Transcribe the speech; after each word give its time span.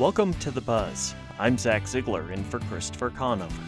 Welcome 0.00 0.32
to 0.36 0.50
The 0.50 0.62
Buzz. 0.62 1.14
I'm 1.38 1.58
Zach 1.58 1.86
Ziegler 1.86 2.32
in 2.32 2.42
for 2.44 2.58
Christopher 2.60 3.10
Conover. 3.10 3.62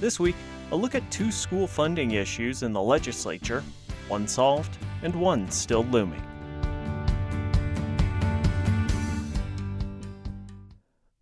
This 0.00 0.18
week, 0.18 0.34
a 0.72 0.76
look 0.76 0.94
at 0.94 1.10
two 1.10 1.30
school 1.30 1.66
funding 1.66 2.12
issues 2.12 2.62
in 2.62 2.72
the 2.72 2.80
legislature, 2.80 3.62
one 4.08 4.26
solved 4.26 4.78
and 5.02 5.14
one 5.14 5.50
still 5.50 5.84
looming. 5.84 6.22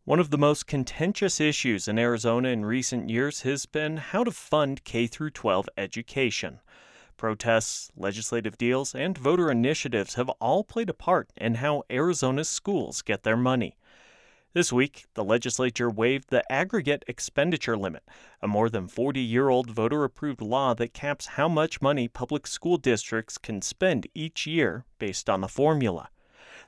One 0.04 0.20
of 0.20 0.30
the 0.30 0.38
most 0.38 0.68
contentious 0.68 1.40
issues 1.40 1.88
in 1.88 1.98
Arizona 1.98 2.50
in 2.50 2.64
recent 2.64 3.10
years 3.10 3.40
has 3.40 3.66
been 3.66 3.96
how 3.96 4.22
to 4.22 4.30
fund 4.30 4.84
K 4.84 5.08
12 5.08 5.68
education. 5.76 6.60
Protests, 7.16 7.90
legislative 7.96 8.56
deals, 8.58 8.94
and 8.94 9.18
voter 9.18 9.50
initiatives 9.50 10.14
have 10.14 10.28
all 10.40 10.62
played 10.62 10.88
a 10.88 10.94
part 10.94 11.30
in 11.36 11.56
how 11.56 11.82
Arizona's 11.90 12.48
schools 12.48 13.02
get 13.02 13.24
their 13.24 13.36
money. 13.36 13.76
This 14.54 14.70
week, 14.70 15.06
the 15.14 15.24
legislature 15.24 15.88
waived 15.88 16.28
the 16.28 16.44
aggregate 16.52 17.06
expenditure 17.08 17.74
limit, 17.74 18.02
a 18.42 18.46
more 18.46 18.68
than 18.68 18.86
40 18.86 19.18
year 19.18 19.48
old 19.48 19.70
voter 19.70 20.04
approved 20.04 20.42
law 20.42 20.74
that 20.74 20.92
caps 20.92 21.26
how 21.26 21.48
much 21.48 21.80
money 21.80 22.06
public 22.06 22.46
school 22.46 22.76
districts 22.76 23.38
can 23.38 23.62
spend 23.62 24.08
each 24.14 24.46
year 24.46 24.84
based 24.98 25.30
on 25.30 25.42
a 25.42 25.48
formula. 25.48 26.10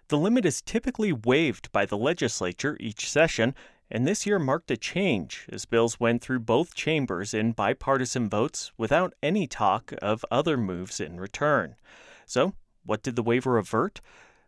The 0.09 0.17
limit 0.17 0.47
is 0.47 0.63
typically 0.63 1.13
waived 1.13 1.71
by 1.73 1.85
the 1.85 1.99
legislature 1.99 2.79
each 2.81 3.11
session, 3.11 3.55
and 3.91 4.07
this 4.07 4.25
year 4.25 4.39
marked 4.39 4.71
a 4.71 4.79
change 4.79 5.47
as 5.53 5.67
bills 5.67 6.01
went 6.01 6.23
through 6.23 6.41
both 6.41 6.75
chambers 6.75 7.35
in 7.35 7.53
bipartisan 7.53 8.31
votes 8.31 8.73
without 8.79 9.13
any 9.23 9.47
talk 9.47 9.93
of 10.01 10.25
other 10.31 10.57
moves 10.57 11.01
in 11.01 11.21
return. 11.21 11.77
So, 12.25 12.55
what 12.87 13.03
did 13.03 13.15
the 13.15 13.23
waiver 13.23 13.59
avert? 13.59 14.01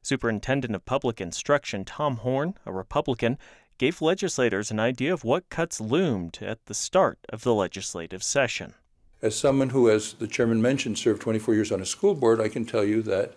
Superintendent 0.06 0.73
of 0.77 0.87
Public 0.87 1.20
Instruction 1.20 1.84
Tom 1.84 2.19
Horne, 2.19 2.55
a 2.65 2.73
Republican, 2.73 3.38
gave 3.76 4.01
legislators 4.01 4.71
an 4.71 4.79
idea 4.79 5.13
of 5.13 5.24
what 5.24 5.51
cuts 5.51 5.80
loomed 5.80 6.38
at 6.40 6.65
the 6.66 6.74
start 6.74 7.18
of 7.29 7.43
the 7.43 7.52
legislative 7.52 8.23
session. 8.23 8.74
As 9.21 9.35
someone 9.35 9.71
who, 9.71 9.90
as 9.90 10.13
the 10.13 10.29
chairman 10.29 10.63
mentioned, 10.63 10.96
served 10.96 11.23
24 11.23 11.54
years 11.54 11.73
on 11.73 11.80
a 11.80 11.85
school 11.85 12.15
board, 12.15 12.40
I 12.40 12.48
can 12.48 12.65
tell 12.65 12.85
you 12.85 13.02
that 13.02 13.35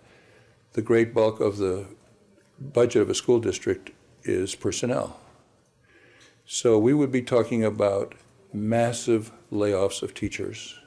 the 0.74 0.84
great 0.84 1.12
bulk 1.12 1.40
of 1.40 1.58
the 1.58 1.88
budget 2.60 3.02
of 3.02 3.10
a 3.10 3.16
school 3.16 3.40
district 3.40 3.90
is 4.24 4.54
personnel. 4.54 5.20
So 6.46 6.78
we 6.78 6.94
would 6.94 7.12
be 7.12 7.24
talking 7.24 7.66
about 7.66 8.14
massive 8.54 9.32
layoffs 9.52 10.04
of 10.04 10.14
teachers, 10.14 10.78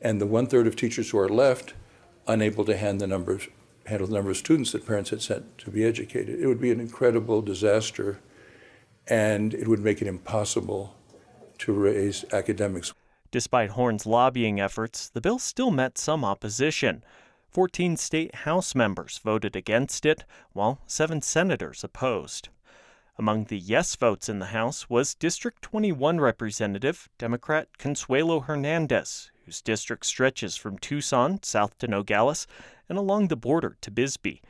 and 0.00 0.20
the 0.20 0.26
one 0.26 0.48
third 0.48 0.66
of 0.66 0.74
teachers 0.74 1.10
who 1.10 1.18
are 1.18 1.28
left 1.28 1.74
unable 2.26 2.64
to 2.64 2.76
hand 2.76 3.00
the 3.00 3.06
numbers 3.06 3.46
handle 3.86 4.06
the 4.06 4.14
number 4.14 4.30
of 4.30 4.36
students 4.36 4.72
that 4.72 4.86
parents 4.86 5.10
had 5.10 5.22
sent 5.22 5.58
to 5.58 5.70
be 5.70 5.84
educated. 5.84 6.40
It 6.40 6.46
would 6.46 6.60
be 6.60 6.70
an 6.70 6.80
incredible 6.80 7.42
disaster, 7.42 8.20
and 9.08 9.52
it 9.54 9.68
would 9.68 9.80
make 9.80 10.00
it 10.00 10.06
impossible 10.06 10.94
to 11.58 11.72
raise 11.72 12.24
academics. 12.32 12.92
Despite 13.30 13.70
Horne's 13.70 14.06
lobbying 14.06 14.60
efforts, 14.60 15.08
the 15.08 15.20
bill 15.20 15.38
still 15.38 15.70
met 15.70 15.98
some 15.98 16.24
opposition. 16.24 17.02
14 17.50 17.96
state 17.96 18.34
House 18.34 18.74
members 18.74 19.18
voted 19.18 19.56
against 19.56 20.06
it, 20.06 20.24
while 20.52 20.80
seven 20.86 21.20
senators 21.20 21.82
opposed. 21.82 22.48
Among 23.18 23.44
the 23.44 23.58
yes 23.58 23.94
votes 23.96 24.28
in 24.28 24.38
the 24.38 24.46
House 24.46 24.88
was 24.88 25.14
District 25.14 25.60
21 25.60 26.18
Representative 26.18 27.08
Democrat 27.18 27.68
Consuelo 27.78 28.40
Hernandez, 28.40 29.31
whose 29.44 29.60
district 29.60 30.06
stretches 30.06 30.56
from 30.56 30.78
Tucson 30.78 31.42
south 31.42 31.78
to 31.78 31.88
Nogales 31.88 32.46
and 32.88 32.98
along 32.98 33.28
the 33.28 33.36
border 33.36 33.76
to 33.80 33.90
Bisbee. 33.90 34.42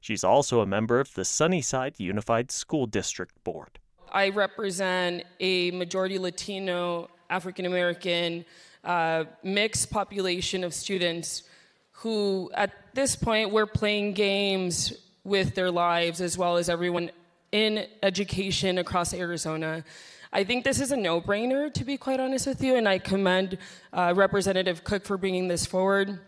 She's 0.00 0.24
also 0.24 0.60
a 0.60 0.66
member 0.66 1.00
of 1.00 1.14
the 1.14 1.24
Sunnyside 1.24 1.94
Unified 1.98 2.50
School 2.50 2.86
District 2.86 3.42
Board. 3.42 3.78
I 4.12 4.28
represent 4.28 5.24
a 5.40 5.70
majority 5.70 6.18
Latino, 6.18 7.08
African 7.30 7.66
American, 7.66 8.44
uh, 8.84 9.24
mixed 9.42 9.90
population 9.90 10.62
of 10.62 10.74
students 10.74 11.44
who, 11.90 12.50
at 12.54 12.72
this 12.92 13.16
point, 13.16 13.50
were 13.50 13.66
playing 13.66 14.12
games 14.12 14.92
with 15.24 15.54
their 15.54 15.70
lives 15.70 16.20
as 16.20 16.36
well 16.36 16.58
as 16.58 16.68
everyone 16.68 17.10
in 17.50 17.86
education 18.02 18.78
across 18.78 19.14
Arizona. 19.14 19.84
I 20.36 20.42
think 20.42 20.64
this 20.64 20.80
is 20.80 20.90
a 20.90 20.96
no 20.96 21.20
brainer, 21.20 21.72
to 21.72 21.84
be 21.84 21.96
quite 21.96 22.18
honest 22.18 22.48
with 22.48 22.60
you, 22.60 22.74
and 22.74 22.88
I 22.88 22.98
commend 22.98 23.56
uh, 23.92 24.14
Representative 24.16 24.82
Cook 24.82 25.04
for 25.04 25.16
bringing 25.16 25.46
this 25.46 25.64
forward. 25.64 26.18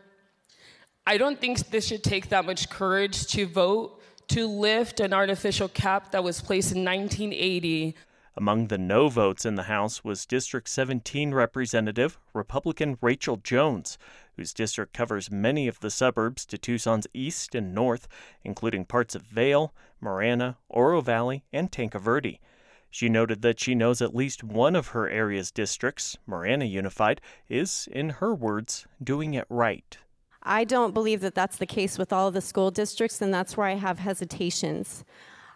I 1.05 1.19
don't 1.19 1.41
think 1.41 1.59
this 1.71 1.89
should 1.89 2.05
take 2.05 2.28
that 2.28 2.44
much 2.44 2.71
courage 2.71 3.27
to 3.33 3.47
vote 3.47 4.00
to 4.28 4.47
lift 4.47 5.00
an 5.00 5.12
artificial 5.12 5.67
cap 5.69 6.12
that 6.12 6.22
was 6.22 6.41
placed 6.41 6.71
in 6.71 6.84
1980. 6.84 7.97
Among 8.37 8.69
the 8.69 8.78
no 8.78 9.09
votes 9.09 9.44
in 9.44 9.56
the 9.56 9.65
House 9.65 10.05
was 10.05 10.25
District 10.25 10.69
17 10.69 11.34
Representative 11.34 12.17
Republican 12.33 12.99
Rachel 13.00 13.38
Jones, 13.38 13.99
whose 14.37 14.55
district 14.55 14.93
covers 14.93 15.33
many 15.33 15.67
of 15.67 15.81
the 15.81 15.91
suburbs 15.91 16.47
to 16.47 16.59
Tucson's 16.59 17.09
east 17.12 17.56
and 17.56 17.75
north, 17.75 18.06
including 18.44 18.84
parts 18.84 19.17
of 19.17 19.23
Vail, 19.23 19.75
Marana, 20.00 20.59
Oro 20.69 21.00
Valley, 21.00 21.43
and 21.53 21.73
Tanque 21.73 21.99
Verde. 21.99 22.41
She 22.96 23.10
noted 23.10 23.42
that 23.42 23.60
she 23.60 23.74
knows 23.74 24.00
at 24.00 24.14
least 24.14 24.42
one 24.42 24.74
of 24.74 24.88
her 24.88 25.06
area's 25.06 25.50
districts, 25.50 26.16
Marana 26.26 26.64
Unified, 26.64 27.20
is, 27.46 27.86
in 27.92 28.08
her 28.08 28.34
words, 28.34 28.86
doing 29.04 29.34
it 29.34 29.44
right. 29.50 29.98
I 30.42 30.64
don't 30.64 30.94
believe 30.94 31.20
that 31.20 31.34
that's 31.34 31.58
the 31.58 31.66
case 31.66 31.98
with 31.98 32.10
all 32.10 32.28
of 32.28 32.32
the 32.32 32.40
school 32.40 32.70
districts, 32.70 33.20
and 33.20 33.34
that's 33.34 33.54
where 33.54 33.66
I 33.66 33.74
have 33.74 33.98
hesitations. 33.98 35.04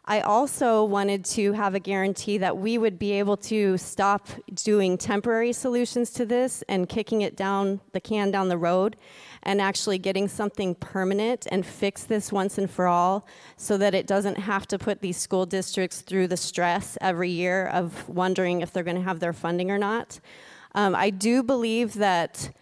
I 0.04 0.20
also 0.20 0.82
wanted 0.84 1.24
to 1.26 1.52
have 1.52 1.74
a 1.74 1.78
guarantee 1.78 2.38
that 2.38 2.56
we 2.56 2.78
would 2.78 2.98
be 2.98 3.12
able 3.12 3.36
to 3.36 3.76
stop 3.76 4.28
doing 4.54 4.96
temporary 4.96 5.52
solutions 5.52 6.10
to 6.12 6.26
this 6.26 6.62
and 6.68 6.88
kicking 6.88 7.20
it 7.20 7.36
down 7.36 7.80
the 7.92 8.00
can 8.00 8.30
down 8.30 8.48
the 8.48 8.58
road 8.58 8.96
and 9.42 9.60
actually 9.60 9.98
getting 9.98 10.26
something 10.26 10.74
permanent 10.74 11.46
and 11.50 11.64
fix 11.64 12.04
this 12.04 12.32
once 12.32 12.58
and 12.58 12.70
for 12.70 12.86
all 12.86 13.26
so 13.56 13.76
that 13.76 13.94
it 13.94 14.06
doesn't 14.06 14.38
have 14.38 14.66
to 14.68 14.78
put 14.78 15.00
these 15.00 15.16
school 15.16 15.46
districts 15.46 16.00
through 16.00 16.28
the 16.28 16.36
stress 16.36 16.96
every 17.00 17.30
year 17.30 17.66
of 17.66 18.08
wondering 18.08 18.62
if 18.62 18.72
they're 18.72 18.82
going 18.84 18.96
to 18.96 19.02
have 19.02 19.20
their 19.20 19.32
funding 19.32 19.70
or 19.70 19.78
not. 19.78 20.18
Um, 20.74 20.94
I 20.94 21.10
do 21.10 21.42
believe 21.42 21.94
that 21.94 22.52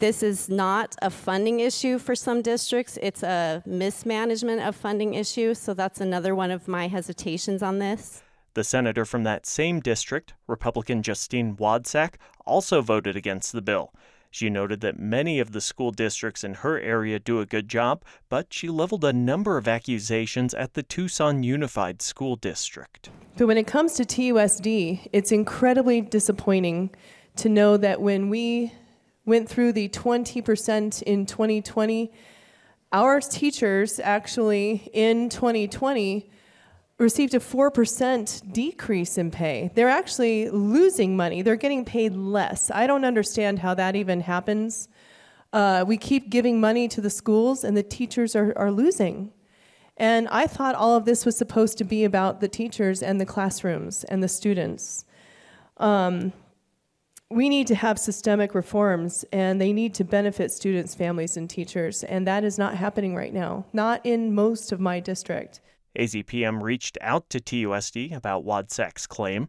this 0.00 0.22
is 0.22 0.48
not 0.48 0.96
a 1.02 1.10
funding 1.10 1.60
issue 1.60 1.98
for 1.98 2.14
some 2.14 2.42
districts, 2.42 2.98
it's 3.00 3.22
a 3.22 3.62
mismanagement 3.66 4.62
of 4.62 4.74
funding 4.74 5.14
issue, 5.14 5.54
so 5.54 5.74
that's 5.74 6.00
another 6.00 6.34
one 6.34 6.50
of 6.50 6.66
my 6.66 6.88
hesitations 6.88 7.62
on 7.62 7.78
this. 7.78 8.22
The 8.54 8.64
senator 8.64 9.04
from 9.04 9.22
that 9.24 9.46
same 9.46 9.78
district, 9.78 10.34
Republican 10.48 11.02
Justine 11.02 11.54
Wadsack, 11.56 12.14
also 12.44 12.82
voted 12.82 13.14
against 13.14 13.52
the 13.52 13.62
bill. 13.62 13.92
She 14.32 14.48
noted 14.48 14.80
that 14.80 14.98
many 14.98 15.38
of 15.38 15.52
the 15.52 15.60
school 15.60 15.90
districts 15.90 16.44
in 16.44 16.54
her 16.54 16.80
area 16.80 17.18
do 17.18 17.40
a 17.40 17.46
good 17.46 17.68
job, 17.68 18.04
but 18.28 18.52
she 18.52 18.68
leveled 18.68 19.04
a 19.04 19.12
number 19.12 19.56
of 19.56 19.68
accusations 19.68 20.54
at 20.54 20.74
the 20.74 20.82
Tucson 20.82 21.42
Unified 21.42 22.00
School 22.00 22.36
District. 22.36 23.10
But 23.36 23.46
when 23.46 23.58
it 23.58 23.66
comes 23.66 23.94
to 23.94 24.04
TUSD, 24.04 25.08
it's 25.12 25.32
incredibly 25.32 26.00
disappointing 26.00 26.90
to 27.36 27.48
know 27.48 27.76
that 27.76 28.00
when 28.00 28.30
we 28.30 28.72
went 29.30 29.48
through 29.48 29.72
the 29.72 29.88
20% 29.88 31.02
in 31.02 31.24
2020, 31.24 32.12
our 32.92 33.20
teachers 33.20 34.00
actually 34.00 34.90
in 34.92 35.30
2020 35.30 36.28
received 36.98 37.34
a 37.34 37.38
4% 37.38 38.52
decrease 38.52 39.16
in 39.16 39.30
pay. 39.30 39.70
They're 39.74 39.88
actually 39.88 40.50
losing 40.50 41.16
money. 41.16 41.40
They're 41.40 41.56
getting 41.56 41.84
paid 41.84 42.14
less. 42.14 42.70
I 42.70 42.86
don't 42.86 43.06
understand 43.06 43.60
how 43.60 43.72
that 43.74 43.96
even 43.96 44.20
happens. 44.20 44.88
Uh, 45.52 45.84
we 45.86 45.96
keep 45.96 46.28
giving 46.28 46.60
money 46.60 46.88
to 46.88 47.00
the 47.00 47.08
schools, 47.08 47.64
and 47.64 47.76
the 47.76 47.82
teachers 47.82 48.36
are, 48.36 48.52
are 48.56 48.70
losing. 48.70 49.32
And 49.96 50.28
I 50.28 50.46
thought 50.46 50.74
all 50.74 50.96
of 50.96 51.04
this 51.04 51.24
was 51.24 51.38
supposed 51.38 51.78
to 51.78 51.84
be 51.84 52.04
about 52.04 52.40
the 52.40 52.48
teachers 52.48 53.02
and 53.02 53.20
the 53.20 53.26
classrooms 53.26 54.04
and 54.04 54.22
the 54.22 54.28
students. 54.28 55.04
Um, 55.76 56.32
we 57.30 57.48
need 57.48 57.68
to 57.68 57.76
have 57.76 57.98
systemic 57.98 58.56
reforms, 58.56 59.24
and 59.32 59.60
they 59.60 59.72
need 59.72 59.94
to 59.94 60.04
benefit 60.04 60.50
students, 60.50 60.96
families, 60.96 61.36
and 61.36 61.48
teachers. 61.48 62.02
And 62.02 62.26
that 62.26 62.42
is 62.42 62.58
not 62.58 62.74
happening 62.74 63.14
right 63.14 63.32
now, 63.32 63.64
not 63.72 64.04
in 64.04 64.34
most 64.34 64.72
of 64.72 64.80
my 64.80 64.98
district. 64.98 65.60
AZPM 65.96 66.60
reached 66.60 66.98
out 67.00 67.30
to 67.30 67.40
TUSD 67.40 68.14
about 68.14 68.44
Wadsack's 68.44 69.06
claim. 69.06 69.48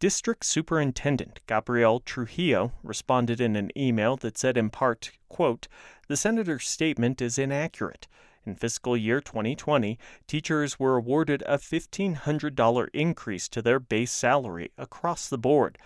District 0.00 0.44
Superintendent 0.44 1.40
Gabriel 1.46 2.00
Trujillo 2.00 2.72
responded 2.82 3.40
in 3.40 3.56
an 3.56 3.70
email 3.74 4.16
that 4.18 4.36
said 4.36 4.58
in 4.58 4.68
part, 4.68 5.12
quote, 5.30 5.66
"The 6.08 6.16
senator's 6.16 6.68
statement 6.68 7.22
is 7.22 7.38
inaccurate. 7.38 8.06
In 8.44 8.54
fiscal 8.54 8.98
year 8.98 9.22
2020, 9.22 9.98
teachers 10.26 10.78
were 10.78 10.96
awarded 10.96 11.42
a 11.46 11.56
$1,500 11.56 12.88
increase 12.92 13.48
to 13.48 13.62
their 13.62 13.80
base 13.80 14.12
salary 14.12 14.72
across 14.76 15.28
the 15.28 15.38
board. 15.38 15.78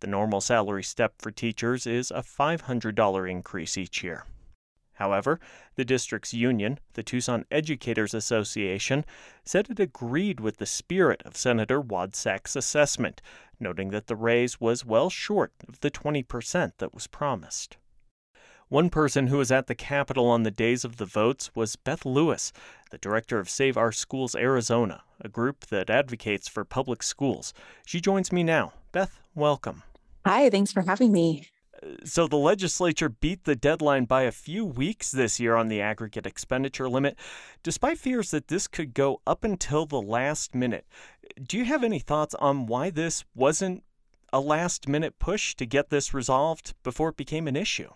The 0.00 0.06
normal 0.06 0.40
salary 0.40 0.82
step 0.82 1.14
for 1.18 1.30
teachers 1.30 1.86
is 1.86 2.10
a 2.10 2.22
$500 2.22 3.30
increase 3.30 3.78
each 3.78 4.02
year. 4.02 4.24
However, 4.94 5.38
the 5.74 5.84
district's 5.84 6.32
union, 6.32 6.78
the 6.94 7.02
Tucson 7.02 7.44
Educators 7.50 8.14
Association, 8.14 9.04
said 9.44 9.68
it 9.68 9.78
agreed 9.78 10.40
with 10.40 10.56
the 10.56 10.64
spirit 10.66 11.22
of 11.24 11.36
Senator 11.36 11.82
Wadsack's 11.82 12.56
assessment, 12.56 13.20
noting 13.60 13.90
that 13.90 14.06
the 14.06 14.16
raise 14.16 14.58
was 14.58 14.86
well 14.86 15.10
short 15.10 15.52
of 15.68 15.80
the 15.80 15.90
20% 15.90 16.72
that 16.78 16.94
was 16.94 17.06
promised. 17.06 17.76
One 18.68 18.90
person 18.90 19.28
who 19.28 19.36
was 19.36 19.52
at 19.52 19.68
the 19.68 19.74
Capitol 19.74 20.26
on 20.26 20.42
the 20.42 20.50
days 20.50 20.84
of 20.84 20.96
the 20.96 21.04
votes 21.04 21.54
was 21.54 21.76
Beth 21.76 22.04
Lewis, 22.04 22.52
the 22.90 22.98
director 22.98 23.38
of 23.38 23.48
Save 23.48 23.76
Our 23.76 23.92
Schools 23.92 24.34
Arizona, 24.34 25.04
a 25.20 25.28
group 25.28 25.66
that 25.66 25.88
advocates 25.88 26.48
for 26.48 26.64
public 26.64 27.02
schools. 27.02 27.54
She 27.84 28.00
joins 28.00 28.32
me 28.32 28.42
now. 28.42 28.72
Beth, 28.90 29.20
welcome. 29.36 29.82
Hi, 30.24 30.50
thanks 30.50 30.72
for 30.72 30.82
having 30.82 31.12
me. 31.12 31.48
So 32.04 32.26
the 32.26 32.36
legislature 32.36 33.08
beat 33.10 33.44
the 33.44 33.54
deadline 33.54 34.06
by 34.06 34.22
a 34.22 34.32
few 34.32 34.64
weeks 34.64 35.12
this 35.12 35.38
year 35.38 35.56
on 35.56 35.68
the 35.68 35.80
aggregate 35.80 36.26
expenditure 36.26 36.88
limit, 36.88 37.18
despite 37.62 37.98
fears 37.98 38.30
that 38.30 38.48
this 38.48 38.66
could 38.66 38.94
go 38.94 39.20
up 39.26 39.44
until 39.44 39.86
the 39.86 40.00
last 40.00 40.54
minute. 40.54 40.86
Do 41.40 41.58
you 41.58 41.64
have 41.64 41.84
any 41.84 41.98
thoughts 41.98 42.34
on 42.36 42.66
why 42.66 42.90
this 42.90 43.24
wasn't 43.34 43.84
a 44.32 44.40
last 44.40 44.88
minute 44.88 45.18
push 45.18 45.54
to 45.56 45.66
get 45.66 45.90
this 45.90 46.14
resolved 46.14 46.74
before 46.82 47.10
it 47.10 47.16
became 47.16 47.46
an 47.46 47.56
issue? 47.56 47.90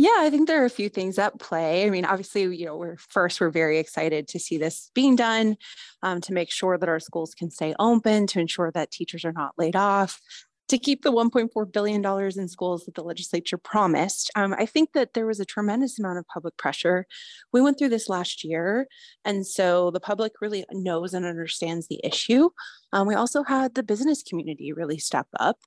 Yeah, 0.00 0.18
I 0.18 0.30
think 0.30 0.46
there 0.46 0.62
are 0.62 0.66
a 0.66 0.70
few 0.70 0.88
things 0.88 1.18
at 1.18 1.40
play. 1.40 1.84
I 1.84 1.90
mean, 1.90 2.04
obviously, 2.04 2.42
you 2.54 2.66
know, 2.66 2.76
we're 2.76 2.98
first, 2.98 3.40
we're 3.40 3.50
very 3.50 3.80
excited 3.80 4.28
to 4.28 4.38
see 4.38 4.56
this 4.56 4.92
being 4.94 5.16
done, 5.16 5.56
um, 6.04 6.20
to 6.20 6.32
make 6.32 6.52
sure 6.52 6.78
that 6.78 6.88
our 6.88 7.00
schools 7.00 7.34
can 7.34 7.50
stay 7.50 7.74
open, 7.80 8.28
to 8.28 8.38
ensure 8.38 8.70
that 8.70 8.92
teachers 8.92 9.24
are 9.24 9.32
not 9.32 9.54
laid 9.58 9.74
off, 9.74 10.20
to 10.68 10.78
keep 10.78 11.02
the 11.02 11.12
$1.4 11.12 11.72
billion 11.72 12.04
in 12.38 12.48
schools 12.48 12.84
that 12.84 12.94
the 12.94 13.02
legislature 13.02 13.56
promised. 13.56 14.30
Um, 14.36 14.54
I 14.58 14.66
think 14.66 14.92
that 14.92 15.14
there 15.14 15.26
was 15.26 15.40
a 15.40 15.44
tremendous 15.44 15.98
amount 15.98 16.18
of 16.18 16.26
public 16.28 16.56
pressure. 16.56 17.06
We 17.52 17.62
went 17.62 17.78
through 17.78 17.88
this 17.88 18.08
last 18.08 18.44
year, 18.44 18.86
and 19.24 19.46
so 19.46 19.90
the 19.90 20.00
public 20.00 20.32
really 20.40 20.64
knows 20.72 21.14
and 21.14 21.24
understands 21.24 21.88
the 21.88 22.00
issue. 22.04 22.50
Um, 22.92 23.06
we 23.06 23.14
also 23.14 23.42
had 23.42 23.74
the 23.74 23.82
business 23.82 24.22
community 24.22 24.72
really 24.72 24.98
step 24.98 25.26
up. 25.40 25.58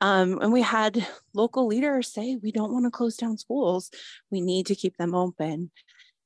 Um, 0.00 0.40
and 0.40 0.52
we 0.52 0.62
had 0.62 1.06
local 1.34 1.66
leaders 1.66 2.12
say, 2.12 2.36
we 2.40 2.52
don't 2.52 2.72
want 2.72 2.84
to 2.84 2.90
close 2.90 3.16
down 3.16 3.36
schools, 3.36 3.90
we 4.30 4.40
need 4.40 4.66
to 4.66 4.76
keep 4.76 4.96
them 4.96 5.14
open. 5.14 5.70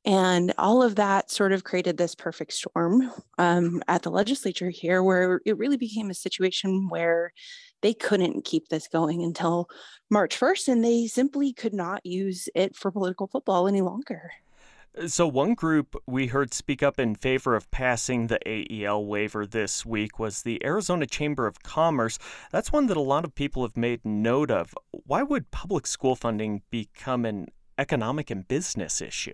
And 0.04 0.52
all 0.58 0.82
of 0.82 0.96
that 0.96 1.30
sort 1.30 1.52
of 1.52 1.62
created 1.62 1.96
this 1.96 2.14
perfect 2.14 2.52
storm 2.52 3.12
um, 3.38 3.82
at 3.86 4.02
the 4.02 4.10
legislature 4.10 4.70
here, 4.70 5.02
where 5.02 5.40
it 5.46 5.56
really 5.56 5.76
became 5.76 6.10
a 6.10 6.14
situation 6.14 6.88
where 6.88 7.32
they 7.82 7.94
couldn't 7.94 8.44
keep 8.44 8.68
this 8.68 8.88
going 8.88 9.22
until 9.22 9.68
March 10.10 10.38
1st, 10.38 10.68
and 10.68 10.84
they 10.84 11.06
simply 11.06 11.52
could 11.52 11.74
not 11.74 12.04
use 12.04 12.48
it 12.54 12.74
for 12.74 12.90
political 12.90 13.28
football 13.28 13.68
any 13.68 13.80
longer. 13.80 14.32
Uh, 14.98 15.06
so, 15.06 15.26
one 15.26 15.54
group 15.54 15.94
we 16.06 16.26
heard 16.26 16.52
speak 16.52 16.82
up 16.82 16.98
in 16.98 17.14
favor 17.14 17.54
of 17.54 17.70
passing 17.70 18.26
the 18.26 18.40
AEL 18.46 19.06
waiver 19.06 19.46
this 19.46 19.86
week 19.86 20.18
was 20.18 20.42
the 20.42 20.64
Arizona 20.64 21.06
Chamber 21.06 21.46
of 21.46 21.62
Commerce. 21.62 22.18
That's 22.50 22.72
one 22.72 22.86
that 22.88 22.96
a 22.96 23.00
lot 23.00 23.24
of 23.24 23.34
people 23.34 23.62
have 23.62 23.76
made 23.76 24.04
note 24.04 24.50
of. 24.50 24.74
Why 24.90 25.22
would 25.22 25.52
public 25.52 25.86
school 25.86 26.16
funding 26.16 26.62
become 26.70 27.24
an 27.24 27.48
economic 27.78 28.30
and 28.30 28.46
business 28.46 29.00
issue? 29.00 29.32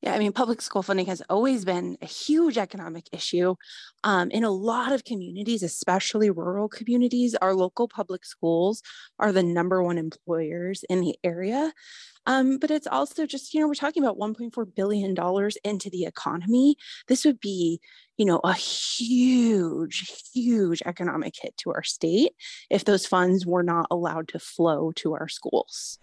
Yeah, 0.00 0.14
I 0.14 0.18
mean, 0.20 0.32
public 0.32 0.62
school 0.62 0.84
funding 0.84 1.06
has 1.06 1.22
always 1.28 1.64
been 1.64 1.98
a 2.00 2.06
huge 2.06 2.56
economic 2.56 3.06
issue. 3.12 3.56
Um, 4.04 4.30
in 4.30 4.44
a 4.44 4.50
lot 4.50 4.92
of 4.92 5.04
communities, 5.04 5.64
especially 5.64 6.30
rural 6.30 6.68
communities, 6.68 7.34
our 7.42 7.52
local 7.52 7.88
public 7.88 8.24
schools 8.24 8.80
are 9.18 9.32
the 9.32 9.42
number 9.42 9.82
one 9.82 9.98
employers 9.98 10.84
in 10.88 11.00
the 11.00 11.16
area. 11.24 11.72
Um, 12.26 12.58
but 12.58 12.70
it's 12.70 12.88
also 12.88 13.26
just, 13.26 13.54
you 13.54 13.60
know, 13.60 13.68
we're 13.68 13.74
talking 13.74 14.04
about 14.04 14.18
$1.4 14.18 14.66
billion 14.74 15.16
into 15.64 15.90
the 15.90 16.04
economy. 16.06 16.76
This 17.08 17.24
would 17.24 17.40
be, 17.40 17.80
you 18.18 18.26
know, 18.26 18.40
a 18.44 18.54
huge, 18.54 20.30
huge 20.34 20.82
economic 20.86 21.34
hit 21.40 21.56
to 21.58 21.70
our 21.70 21.84
state 21.84 22.32
if 22.70 22.84
those 22.84 23.06
funds 23.06 23.46
were 23.46 23.62
not 23.64 23.86
allowed 23.90 24.28
to 24.28 24.38
flow 24.40 24.92
to 24.96 25.14
our 25.14 25.28
schools. 25.28 25.98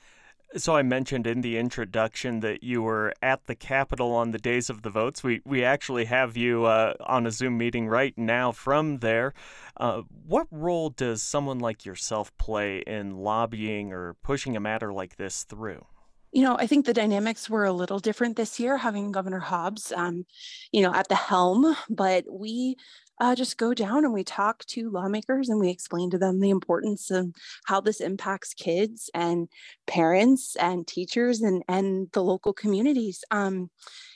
So 0.58 0.76
I 0.76 0.84
mentioned 0.84 1.28
in 1.28 1.42
the 1.42 1.58
introduction 1.58 2.40
that 2.40 2.64
you 2.64 2.82
were 2.82 3.14
at 3.22 3.46
the 3.46 3.56
Capitol 3.56 4.14
on 4.14 4.32
the 4.32 4.38
days 4.38 4.70
of 4.70 4.84
the 4.84 4.90
votes. 4.90 5.22
We 5.22 5.42
we 5.44 5.66
actually 5.66 6.06
have 6.06 6.38
you 6.38 6.64
uh, 6.64 6.94
on 7.02 7.28
a 7.28 7.32
Zoom 7.32 7.58
meeting 7.58 7.90
right 7.90 8.18
now 8.18 8.54
from 8.54 9.00
there. 9.00 9.34
Uh, 9.76 10.04
what 10.26 10.48
role 10.52 10.90
does 10.90 11.22
someone 11.22 11.60
like 11.60 11.86
yourself 11.86 12.36
play 12.38 12.80
in 12.88 13.18
lobbying 13.18 13.92
or 13.92 14.14
pushing 14.24 14.56
a 14.56 14.62
matter 14.62 14.94
like 14.94 15.18
this 15.18 15.44
through? 15.44 15.86
You 16.32 16.44
know, 16.44 16.58
I 16.58 16.68
think 16.68 16.86
the 16.86 16.94
dynamics 16.94 17.50
were 17.50 17.66
a 17.66 17.74
little 17.74 18.00
different 18.00 18.36
this 18.36 18.60
year, 18.60 18.78
having 18.78 19.12
Governor 19.12 19.40
Hobbs, 19.40 19.92
um, 19.94 20.26
you 20.72 20.82
know, 20.82 20.94
at 20.94 21.10
the 21.10 21.16
helm. 21.16 21.76
But 21.90 22.26
we 22.30 22.78
uh, 23.20 23.36
just 23.36 23.58
go 23.58 23.74
down 23.74 24.04
and 24.04 24.14
we 24.14 24.24
talk 24.24 24.66
to 24.66 24.90
lawmakers 24.90 25.50
and 25.50 25.60
we 25.60 25.70
explain 25.70 26.10
to 26.10 26.18
them 26.18 26.40
the 26.40 26.50
importance 26.50 27.12
of 27.12 27.34
how 27.66 27.80
this 27.80 28.02
impacts 28.02 28.54
kids 28.54 29.10
and 29.14 29.48
parents 29.88 30.56
and 30.58 30.86
teachers 30.86 31.42
and, 31.42 31.64
and 31.68 32.10
the 32.14 32.24
local 32.24 32.54
communities. 32.54 33.24
Um, 33.32 33.70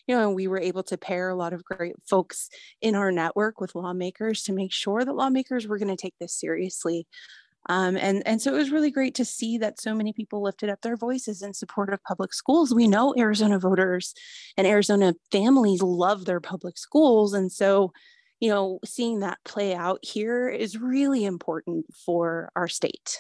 you 0.07 0.15
know, 0.15 0.31
we 0.31 0.47
were 0.47 0.59
able 0.59 0.83
to 0.83 0.97
pair 0.97 1.29
a 1.29 1.35
lot 1.35 1.53
of 1.53 1.63
great 1.63 1.95
folks 2.09 2.49
in 2.81 2.95
our 2.95 3.11
network 3.11 3.61
with 3.61 3.75
lawmakers 3.75 4.43
to 4.43 4.53
make 4.53 4.73
sure 4.73 5.05
that 5.05 5.15
lawmakers 5.15 5.67
were 5.67 5.77
going 5.77 5.95
to 5.95 6.01
take 6.01 6.15
this 6.19 6.33
seriously. 6.33 7.07
Um, 7.67 7.97
and, 7.97 8.23
and 8.25 8.41
so 8.41 8.53
it 8.53 8.57
was 8.57 8.71
really 8.71 8.89
great 8.89 9.15
to 9.15 9.25
see 9.25 9.57
that 9.59 9.79
so 9.79 9.93
many 9.93 10.11
people 10.13 10.41
lifted 10.41 10.69
up 10.69 10.81
their 10.81 10.97
voices 10.97 11.41
in 11.41 11.53
support 11.53 11.93
of 11.93 12.03
public 12.03 12.33
schools. 12.33 12.73
We 12.73 12.87
know 12.87 13.13
Arizona 13.17 13.59
voters 13.59 14.13
and 14.57 14.65
Arizona 14.65 15.13
families 15.31 15.83
love 15.83 16.25
their 16.25 16.39
public 16.39 16.77
schools. 16.77 17.33
And 17.33 17.51
so 17.51 17.91
you 18.39 18.49
know, 18.49 18.79
seeing 18.85 19.19
that 19.19 19.39
play 19.43 19.75
out 19.75 19.99
here 20.03 20.47
is 20.47 20.77
really 20.77 21.25
important 21.25 21.93
for 21.93 22.51
our 22.55 22.67
state. 22.67 23.17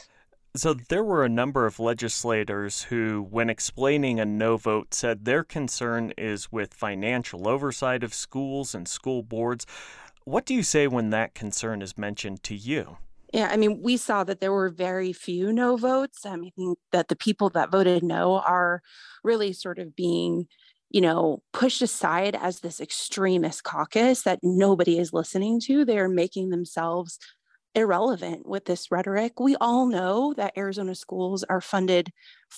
So, 0.55 0.73
there 0.73 1.03
were 1.03 1.23
a 1.23 1.29
number 1.29 1.67
of 1.67 1.79
legislators 1.79 2.83
who, 2.83 3.27
when 3.29 3.49
explaining 3.51 4.19
a 4.19 4.25
no 4.25 4.57
vote, 4.57 4.93
said 4.93 5.25
their 5.25 5.43
concern 5.43 6.11
is 6.17 6.51
with 6.51 6.73
financial 6.73 7.47
oversight 7.47 8.03
of 8.03 8.15
schools 8.15 8.73
and 8.73 8.87
school 8.87 9.21
boards. 9.21 9.67
What 10.23 10.45
do 10.45 10.55
you 10.55 10.63
say 10.63 10.87
when 10.87 11.11
that 11.11 11.35
concern 11.35 11.81
is 11.83 11.97
mentioned 11.97 12.41
to 12.43 12.55
you? 12.55 12.97
Yeah, 13.31 13.49
I 13.51 13.57
mean, 13.57 13.81
we 13.83 13.95
saw 13.95 14.23
that 14.23 14.39
there 14.39 14.51
were 14.51 14.69
very 14.69 15.13
few 15.13 15.53
no 15.53 15.77
votes. 15.77 16.25
I 16.25 16.35
mean, 16.35 16.75
that 16.91 17.09
the 17.09 17.15
people 17.15 17.49
that 17.51 17.71
voted 17.71 18.03
no 18.03 18.39
are 18.39 18.81
really 19.23 19.53
sort 19.53 19.77
of 19.77 19.95
being 19.95 20.47
you 20.89 21.01
know, 21.01 21.41
pushed 21.53 21.81
aside 21.81 22.35
as 22.35 22.59
this 22.59 22.79
extremist 22.79 23.63
caucus 23.63 24.23
that 24.23 24.39
nobody 24.41 24.97
is 24.97 25.13
listening 25.13 25.59
to. 25.61 25.85
They 25.85 25.99
are 25.99 26.09
making 26.09 26.49
themselves 26.49 27.19
irrelevant 27.75 28.47
with 28.47 28.65
this 28.65 28.89
rhetoric. 28.91 29.39
We 29.39 29.55
all 29.61 29.85
know 29.85 30.33
that 30.35 30.57
Arizona 30.57 30.95
schools 30.95 31.43
are 31.43 31.61
funded 31.61 32.11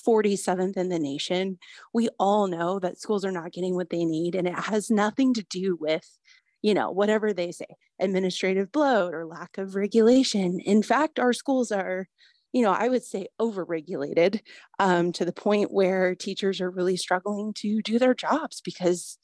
47th 0.08 0.78
in 0.78 0.90
the 0.90 1.00
nation. 1.00 1.60
We 1.94 2.10
all 2.18 2.48
know 2.48 2.80
that 2.80 3.00
schools 3.00 3.26
are 3.26 3.32
not 3.32 3.52
getting 3.52 3.76
what 3.76 3.90
they 3.90 4.06
need, 4.06 4.36
and 4.36 4.48
it 4.48 4.58
has 4.58 4.90
nothing 4.90 5.34
to 5.34 5.44
do 5.44 5.76
with, 5.80 6.08
you 6.62 6.74
know, 6.74 6.92
whatever 6.92 7.34
they 7.34 7.52
say, 7.52 7.66
administrative 8.00 8.72
bloat 8.72 9.14
or 9.14 9.26
lack 9.26 9.58
of 9.58 9.76
regulation. 9.76 10.60
In 10.62 10.82
fact, 10.82 11.20
our 11.20 11.34
schools 11.34 11.72
are 11.72 12.08
you 12.54 12.62
know, 12.62 12.72
I 12.72 12.90
would 12.90 13.04
say 13.04 13.28
overregulated 13.40 14.42
um, 14.80 15.12
to 15.14 15.26
the 15.26 15.34
point 15.34 15.72
where 15.72 16.16
teachers 16.16 16.60
are 16.62 16.70
really 16.70 16.98
struggling 16.98 17.54
to 17.56 17.82
do 17.82 17.98
their 17.98 18.14
jobs 18.14 18.62
because 18.62 19.18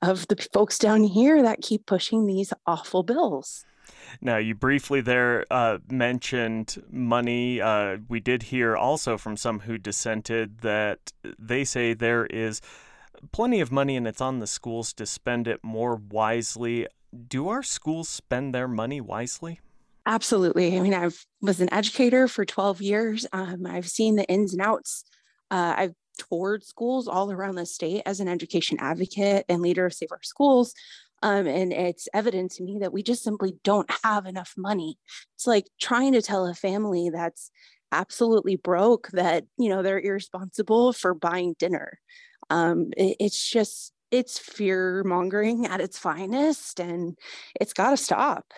of 0.00 0.26
the 0.28 0.36
folks 0.52 0.78
down 0.78 1.04
here 1.04 1.42
that 1.42 1.60
keep 1.60 1.86
pushing 1.86 2.26
these 2.26 2.52
awful 2.66 3.02
bills. 3.02 3.64
Now, 4.20 4.36
you 4.36 4.54
briefly 4.54 5.00
there 5.00 5.44
uh, 5.50 5.78
mentioned 5.90 6.82
money. 6.90 7.60
Uh, 7.60 7.98
we 8.08 8.20
did 8.20 8.44
hear 8.44 8.76
also 8.76 9.18
from 9.18 9.36
some 9.36 9.60
who 9.60 9.78
dissented 9.78 10.60
that 10.60 11.12
they 11.38 11.64
say 11.64 11.94
there 11.94 12.26
is 12.26 12.60
plenty 13.32 13.60
of 13.60 13.72
money 13.72 13.96
and 13.96 14.06
it's 14.06 14.20
on 14.20 14.38
the 14.38 14.46
schools 14.46 14.92
to 14.94 15.06
spend 15.06 15.48
it 15.48 15.60
more 15.62 15.96
wisely. 15.96 16.86
Do 17.28 17.48
our 17.48 17.62
schools 17.62 18.08
spend 18.08 18.54
their 18.54 18.68
money 18.68 19.00
wisely? 19.00 19.60
Absolutely. 20.06 20.76
I 20.76 20.80
mean, 20.80 20.94
I 20.94 21.10
was 21.40 21.60
an 21.60 21.72
educator 21.72 22.26
for 22.26 22.44
12 22.44 22.82
years. 22.82 23.26
Um, 23.32 23.66
I've 23.66 23.88
seen 23.88 24.16
the 24.16 24.24
ins 24.24 24.52
and 24.52 24.62
outs. 24.62 25.04
Uh, 25.50 25.74
I've 25.76 25.94
toured 26.28 26.64
schools 26.64 27.06
all 27.06 27.30
around 27.30 27.54
the 27.54 27.66
state 27.66 28.02
as 28.04 28.20
an 28.20 28.28
education 28.28 28.78
advocate 28.80 29.44
and 29.48 29.62
leader 29.62 29.86
of 29.86 29.94
Save 29.94 30.08
Our 30.10 30.22
Schools. 30.22 30.74
Um, 31.22 31.46
and 31.46 31.72
it's 31.72 32.08
evident 32.12 32.50
to 32.52 32.64
me 32.64 32.78
that 32.80 32.92
we 32.92 33.04
just 33.04 33.22
simply 33.22 33.54
don't 33.62 33.88
have 34.02 34.26
enough 34.26 34.54
money. 34.56 34.98
It's 35.36 35.46
like 35.46 35.66
trying 35.80 36.12
to 36.14 36.22
tell 36.22 36.46
a 36.46 36.54
family 36.54 37.10
that's 37.10 37.50
absolutely 37.92 38.56
broke 38.56 39.08
that, 39.12 39.44
you 39.56 39.68
know, 39.68 39.82
they're 39.82 40.00
irresponsible 40.00 40.92
for 40.92 41.14
buying 41.14 41.54
dinner. 41.60 42.00
Um, 42.50 42.90
it, 42.96 43.16
it's 43.20 43.48
just, 43.48 43.92
it's 44.10 44.38
fear 44.38 45.04
mongering 45.04 45.66
at 45.66 45.80
its 45.80 45.96
finest, 45.96 46.80
and 46.80 47.16
it's 47.60 47.72
got 47.72 47.90
to 47.90 47.96
stop. 47.96 48.52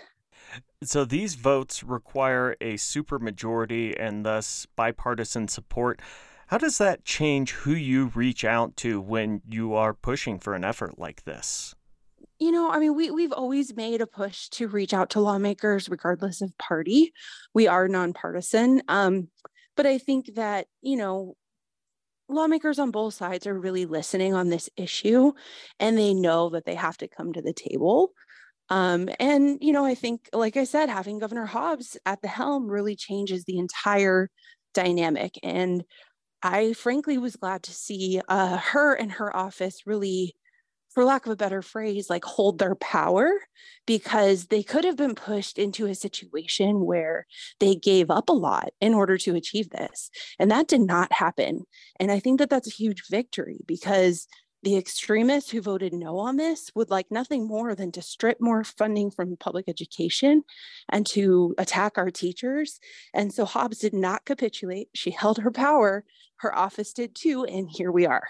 So 0.87 1.05
these 1.05 1.35
votes 1.35 1.83
require 1.83 2.57
a 2.61 2.75
supermajority 2.75 3.95
and 3.99 4.25
thus 4.25 4.67
bipartisan 4.77 5.49
support. 5.49 6.01
How 6.49 6.59
does 6.59 6.79
that 6.79 7.05
change 7.05 7.53
who 7.53 7.73
you 7.73 8.13
reach 8.15 8.45
out 8.45 8.77
to 8.79 9.01
when 9.01 9.43
you 9.49 9.75
are 9.75 9.95
pushing 9.95 10.39
for 10.39 10.55
an 10.55 10.65
effort 10.65 10.99
like 10.99 11.25
this? 11.25 11.75
You 12.39 12.51
know, 12.51 12.71
I 12.71 12.79
mean, 12.79 12.95
we 12.95 13.11
we've 13.11 13.33
always 13.33 13.75
made 13.77 14.01
a 14.01 14.07
push 14.07 14.49
to 14.51 14.69
reach 14.69 14.93
out 14.93 15.11
to 15.11 15.21
lawmakers 15.21 15.89
regardless 15.89 16.43
of 16.43 16.57
party. 16.59 17.13
We 17.55 17.69
are 17.69 17.89
nonpartisan. 17.89 18.83
Um, 18.89 19.29
but 19.77 19.87
I 19.87 19.99
think 19.99 20.35
that, 20.35 20.67
you 20.83 20.97
know, 20.97 21.37
lawmakers 22.29 22.79
on 22.79 22.91
both 22.91 23.15
sides 23.15 23.47
are 23.47 23.59
really 23.59 23.87
listening 23.87 24.35
on 24.35 24.49
this 24.49 24.69
issue 24.77 25.33
and 25.79 25.97
they 25.97 26.15
know 26.15 26.51
that 26.51 26.65
they 26.65 26.75
have 26.75 26.97
to 26.99 27.09
come 27.09 27.33
to 27.33 27.43
the 27.43 27.53
table. 27.53 28.13
Um, 28.71 29.09
and, 29.21 29.59
you 29.61 29.73
know, 29.73 29.85
I 29.85 29.95
think, 29.95 30.29
like 30.33 30.57
I 30.57 30.65
said, 30.65 30.89
having 30.89 31.19
Governor 31.19 31.47
Hobbs 31.47 31.97
at 32.07 32.23
the 32.23 32.29
helm 32.29 32.69
really 32.71 32.97
changes 32.97 33.45
the 33.45 33.59
entire 33.59 34.31
dynamic. 34.73 35.39
And 35.43 35.85
I 36.43 36.75
frankly 36.75 37.19
was 37.19 37.37
glad 37.37 37.63
to 37.65 37.73
see 37.73 38.21
uh, 38.29 38.59
her 38.59 38.95
and 38.95 39.13
her 39.13 39.35
office 39.35 39.87
really 39.87 40.35
for 40.95 41.05
lack 41.05 41.27
of 41.27 41.33
a 41.33 41.37
better 41.37 41.61
phrase, 41.61 42.09
like 42.09 42.25
hold 42.25 42.59
their 42.59 42.77
power 42.77 43.29
because 43.85 44.47
they 44.47 44.63
could 44.63 44.85
have 44.85 44.97
been 44.97 45.17
pushed 45.17 45.59
into 45.59 45.87
a 45.87 45.95
situation 45.95 46.85
where 46.85 47.27
they 47.59 47.75
gave 47.75 48.11
up 48.11 48.29
a 48.29 48.33
lot 48.33 48.71
in 48.81 48.95
order 48.95 49.19
to 49.19 49.35
achieve 49.35 49.71
this. 49.71 50.09
And 50.39 50.51
that 50.53 50.69
did 50.69 50.83
not 50.83 51.13
happen. 51.13 51.65
And 51.99 52.13
I 52.13 52.21
think 52.21 52.39
that 52.39 52.49
that's 52.49 52.69
a 52.69 52.77
huge 52.77 53.03
victory 53.11 53.59
because 53.67 54.29
the 54.65 54.77
extremists 54.77 55.51
who 55.51 55.61
voted 55.61 55.93
no 55.93 56.19
on 56.19 56.37
this 56.37 56.71
would 56.75 56.91
like 56.91 57.11
nothing 57.11 57.47
more 57.47 57.75
than 57.75 57.93
to 57.93 58.03
strip 58.03 58.41
more 58.41 58.65
funding 58.65 59.11
from 59.11 59.37
public 59.37 59.69
education 59.69 60.43
and 60.89 61.07
to 61.07 61.55
attack 61.59 61.99
our 61.99 62.11
teachers. 62.11 62.81
And 63.13 63.33
so 63.33 63.45
Hobbs 63.45 63.79
did 63.79 63.93
not 63.93 64.25
capitulate. 64.25 64.89
She 64.95 65.11
held 65.11 65.39
her 65.39 65.51
power. 65.51 66.05
Her 66.37 66.57
office 66.57 66.95
did 66.95 67.15
too. 67.15 67.45
And 67.45 67.69
here 67.71 67.93
we 67.93 68.07
are. 68.07 68.27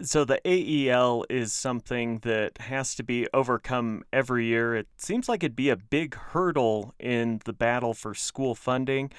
So 0.00 0.24
the 0.24 0.40
AEL 0.44 1.24
is 1.28 1.52
something 1.52 2.18
that 2.18 2.58
has 2.58 2.94
to 2.94 3.02
be 3.02 3.26
overcome 3.34 4.04
every 4.12 4.46
year. 4.46 4.76
It 4.76 4.88
seems 4.96 5.28
like 5.28 5.42
it'd 5.42 5.56
be 5.56 5.70
a 5.70 5.76
big 5.76 6.14
hurdle 6.14 6.94
in 7.00 7.40
the 7.46 7.52
battle 7.52 7.94
for 7.94 8.14
school 8.14 8.54
funding. 8.54 9.10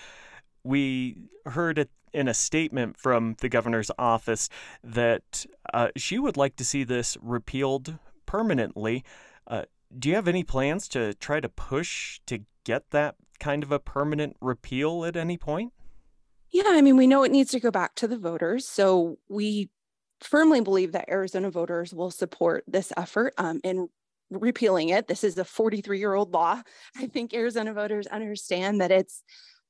We 0.64 1.18
heard 1.46 1.80
it 1.80 1.90
in 2.18 2.28
a 2.28 2.34
statement 2.34 2.98
from 2.98 3.36
the 3.42 3.48
governor's 3.48 3.92
office 4.00 4.50
that 4.84 5.46
uh, 5.72 5.90
she 5.96 6.18
would 6.18 6.36
like 6.36 6.56
to 6.56 6.66
see 6.66 6.84
this 6.84 7.16
repealed 7.22 8.00
permanently. 8.26 9.04
Uh, 9.46 9.64
do 9.98 10.10
you 10.10 10.16
have 10.16 10.28
any 10.28 10.44
plans 10.44 10.88
to 10.88 11.14
try 11.14 11.40
to 11.40 11.48
push 11.48 12.20
to 12.26 12.40
get 12.64 12.90
that 12.90 13.16
kind 13.40 13.62
of 13.62 13.72
a 13.72 13.78
permanent 13.78 14.36
repeal 14.42 15.06
at 15.06 15.16
any 15.16 15.38
point? 15.38 15.72
Yeah, 16.50 16.64
I 16.66 16.82
mean, 16.82 16.98
we 16.98 17.06
know 17.06 17.24
it 17.24 17.32
needs 17.32 17.52
to 17.52 17.60
go 17.60 17.70
back 17.70 17.94
to 17.96 18.08
the 18.08 18.18
voters. 18.18 18.68
So 18.68 19.20
we 19.30 19.70
firmly 20.20 20.62
believe 20.62 20.94
that 20.94 21.10
Arizona 21.10 21.52
voters 21.52 21.94
will 21.94 22.10
support 22.10 22.64
this 22.68 22.92
effort 22.98 23.36
um, 23.38 23.62
in 23.64 23.90
repealing 24.32 24.90
it. 24.90 25.08
This 25.08 25.24
is 25.24 25.38
a 25.38 25.46
43 25.46 26.00
year 26.00 26.16
old 26.16 26.34
law. 26.34 26.64
I 26.98 27.06
think 27.06 27.36
Arizona 27.36 27.74
voters 27.74 28.08
understand 28.08 28.82
that 28.82 28.92
it's 28.92 29.22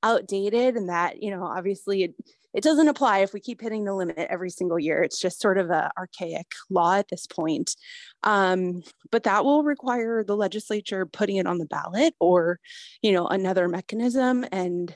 outdated 0.03 0.75
and 0.75 0.89
that, 0.89 1.21
you 1.21 1.31
know, 1.31 1.43
obviously 1.43 2.03
it, 2.03 2.15
it 2.53 2.63
doesn't 2.63 2.87
apply 2.87 3.19
if 3.19 3.33
we 3.33 3.39
keep 3.39 3.61
hitting 3.61 3.83
the 3.83 3.93
limit 3.93 4.17
every 4.17 4.49
single 4.49 4.79
year. 4.79 5.03
It's 5.03 5.19
just 5.19 5.41
sort 5.41 5.57
of 5.57 5.69
a 5.69 5.91
archaic 5.97 6.47
law 6.69 6.95
at 6.95 7.07
this 7.09 7.27
point. 7.27 7.75
Um, 8.23 8.83
but 9.11 9.23
that 9.23 9.45
will 9.45 9.63
require 9.63 10.23
the 10.23 10.35
legislature 10.35 11.05
putting 11.05 11.35
it 11.35 11.47
on 11.47 11.57
the 11.57 11.65
ballot 11.65 12.15
or, 12.19 12.59
you 13.01 13.11
know, 13.11 13.27
another 13.27 13.67
mechanism. 13.67 14.45
And 14.51 14.95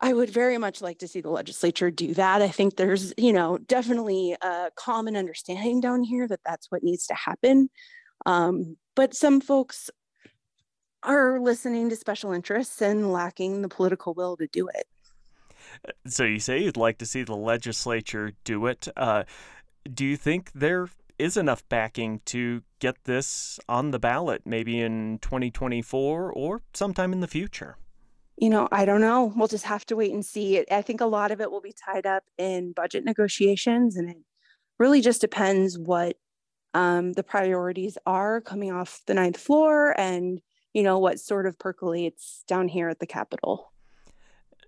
I 0.00 0.12
would 0.12 0.28
very 0.28 0.58
much 0.58 0.82
like 0.82 0.98
to 0.98 1.08
see 1.08 1.22
the 1.22 1.30
legislature 1.30 1.90
do 1.90 2.12
that. 2.14 2.42
I 2.42 2.48
think 2.48 2.76
there's, 2.76 3.14
you 3.16 3.32
know, 3.32 3.56
definitely 3.58 4.36
a 4.42 4.70
common 4.76 5.16
understanding 5.16 5.80
down 5.80 6.02
here 6.02 6.28
that 6.28 6.40
that's 6.44 6.70
what 6.70 6.82
needs 6.82 7.06
to 7.06 7.14
happen. 7.14 7.70
Um, 8.26 8.76
but 8.94 9.14
some 9.14 9.40
folks 9.40 9.88
are 11.06 11.40
listening 11.40 11.88
to 11.88 11.96
special 11.96 12.32
interests 12.32 12.82
and 12.82 13.12
lacking 13.12 13.62
the 13.62 13.68
political 13.68 14.12
will 14.12 14.36
to 14.36 14.46
do 14.48 14.68
it. 14.68 14.86
So 16.06 16.24
you 16.24 16.40
say 16.40 16.62
you'd 16.62 16.76
like 16.76 16.98
to 16.98 17.06
see 17.06 17.22
the 17.22 17.36
legislature 17.36 18.32
do 18.44 18.66
it. 18.66 18.88
Uh, 18.96 19.24
do 19.92 20.04
you 20.04 20.16
think 20.16 20.52
there 20.52 20.88
is 21.18 21.36
enough 21.36 21.66
backing 21.68 22.20
to 22.26 22.62
get 22.78 23.04
this 23.04 23.58
on 23.68 23.90
the 23.90 23.98
ballot, 23.98 24.42
maybe 24.44 24.80
in 24.80 25.18
2024 25.20 26.32
or 26.32 26.62
sometime 26.74 27.12
in 27.12 27.20
the 27.20 27.26
future? 27.26 27.76
you 28.36 28.50
know, 28.50 28.68
I 28.70 28.84
don't 28.84 29.00
know. 29.00 29.32
We'll 29.34 29.48
just 29.48 29.64
have 29.64 29.86
to 29.86 29.96
wait 29.96 30.12
and 30.12 30.24
see. 30.24 30.64
I 30.70 30.82
think 30.82 31.00
a 31.00 31.06
lot 31.06 31.30
of 31.30 31.40
it 31.40 31.50
will 31.50 31.62
be 31.62 31.72
tied 31.72 32.06
up 32.06 32.24
in 32.36 32.72
budget 32.72 33.04
negotiations, 33.04 33.96
and 33.96 34.10
it 34.10 34.18
really 34.78 35.00
just 35.00 35.22
depends 35.22 35.78
what 35.78 36.16
um, 36.74 37.14
the 37.14 37.22
priorities 37.22 37.96
are 38.04 38.42
coming 38.42 38.72
off 38.72 39.00
the 39.06 39.14
ninth 39.14 39.38
floor 39.38 39.98
and, 39.98 40.40
you 40.76 40.82
know, 40.82 40.98
what 40.98 41.18
sort 41.18 41.46
of 41.46 41.58
percolates 41.58 42.44
down 42.46 42.68
here 42.68 42.90
at 42.90 42.98
the 42.98 43.06
Capitol. 43.06 43.72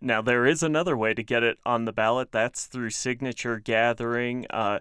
Now, 0.00 0.22
there 0.22 0.46
is 0.46 0.62
another 0.62 0.96
way 0.96 1.12
to 1.12 1.22
get 1.22 1.42
it 1.42 1.58
on 1.66 1.84
the 1.84 1.92
ballot. 1.92 2.32
That's 2.32 2.64
through 2.64 2.90
signature 2.90 3.58
gathering. 3.58 4.46
Uh, 4.48 4.78